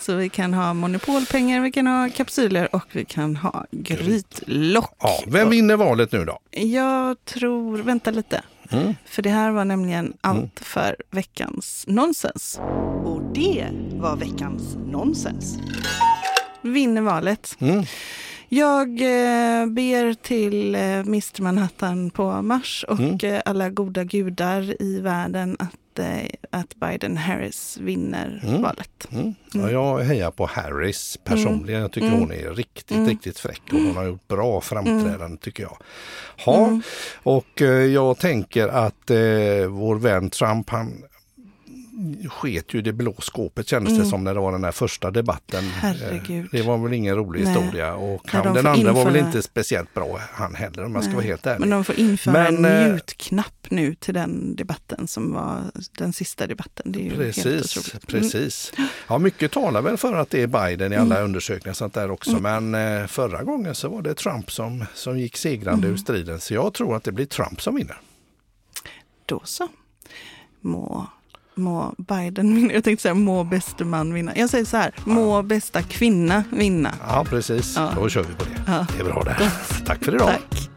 [0.00, 4.94] så vi kan ha monopolpengar, vi kan ha kapsyler och vi kan ha grytlock.
[5.00, 6.38] ja, vem vinner valet nu då?
[6.50, 8.42] Jag tror, vänta lite.
[8.70, 8.94] Mm.
[9.06, 12.60] För det här var nämligen allt för veckans nonsens.
[13.04, 15.58] Och det var veckans nonsens.
[16.62, 17.56] Vinner valet.
[17.60, 17.84] Mm.
[18.48, 23.18] Jag eh, ber till eh, Mr Manhattan på Mars och Mm.
[23.22, 28.62] eh, alla goda gudar i världen att, eh, att Biden-Harris vinner Mm.
[28.62, 29.06] valet.
[29.12, 29.34] Mm.
[29.52, 31.80] Ja, jag hejar på Harris personligen.
[31.80, 32.20] Jag tycker Mm.
[32.20, 33.08] hon är riktigt, Mm.
[33.08, 35.76] riktigt fräck och hon har gjort bra framträdande tycker jag.
[36.44, 36.82] Ha, Mm.
[37.22, 41.02] och eh, jag tänker att eh, vår vän Trump han
[42.30, 44.10] sket ju det blå skåpet kändes det Mm.
[44.10, 45.64] som när det var den där första debatten.
[45.64, 46.48] Eh, Herregud.
[46.52, 47.54] Det var väl ingen rolig Nej.
[47.54, 50.94] historia och han, de den andra var väl införa- inte speciellt bra han heller om
[50.94, 51.60] jag ska vara helt ärlig.
[51.60, 55.62] Men de får införa Men, en eh, mute-knapp nu till den debatten som var
[55.98, 56.92] den sista debatten.
[56.92, 58.12] Det är ju helt Precis, otroligt.
[58.14, 58.22] Mm.
[58.22, 58.72] precis.
[59.08, 62.10] Ja, mycket talar väl för att det är Biden i alla undersökningar och sånt där
[62.10, 62.36] också.
[62.36, 62.70] Mm.
[62.72, 65.92] Men eh, förra gången så var det Trump som, som gick segrande Mm.
[65.94, 66.40] ur striden.
[66.40, 67.96] Så jag tror att det blir Trump som vinner.
[69.26, 69.68] Då så.
[70.60, 71.06] Må,
[71.56, 72.72] må Biden vinna.
[72.72, 74.32] Jag tänkte säga må bäste man vinna.
[74.36, 76.92] Jag säger så här, må bästa kvinna vinna.
[77.08, 77.76] Ja, precis.
[77.76, 77.92] Ja.
[77.96, 78.62] Då kör vi på det.
[78.66, 78.86] Ja.
[78.96, 79.50] Det är bra det.
[79.86, 80.28] Tack för idag.
[80.28, 80.70] Tack.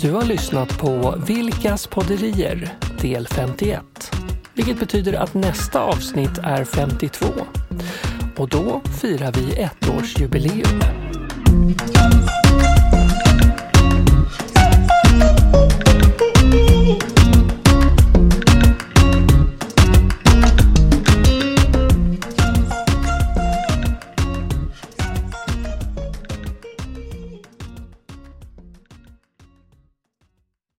[0.00, 3.82] Du har lyssnat på Vilkas podderier del 51.
[4.54, 7.26] Vilket betyder att nästa avsnitt är 52.
[8.36, 10.80] Och då firar vi ettårsjubileum.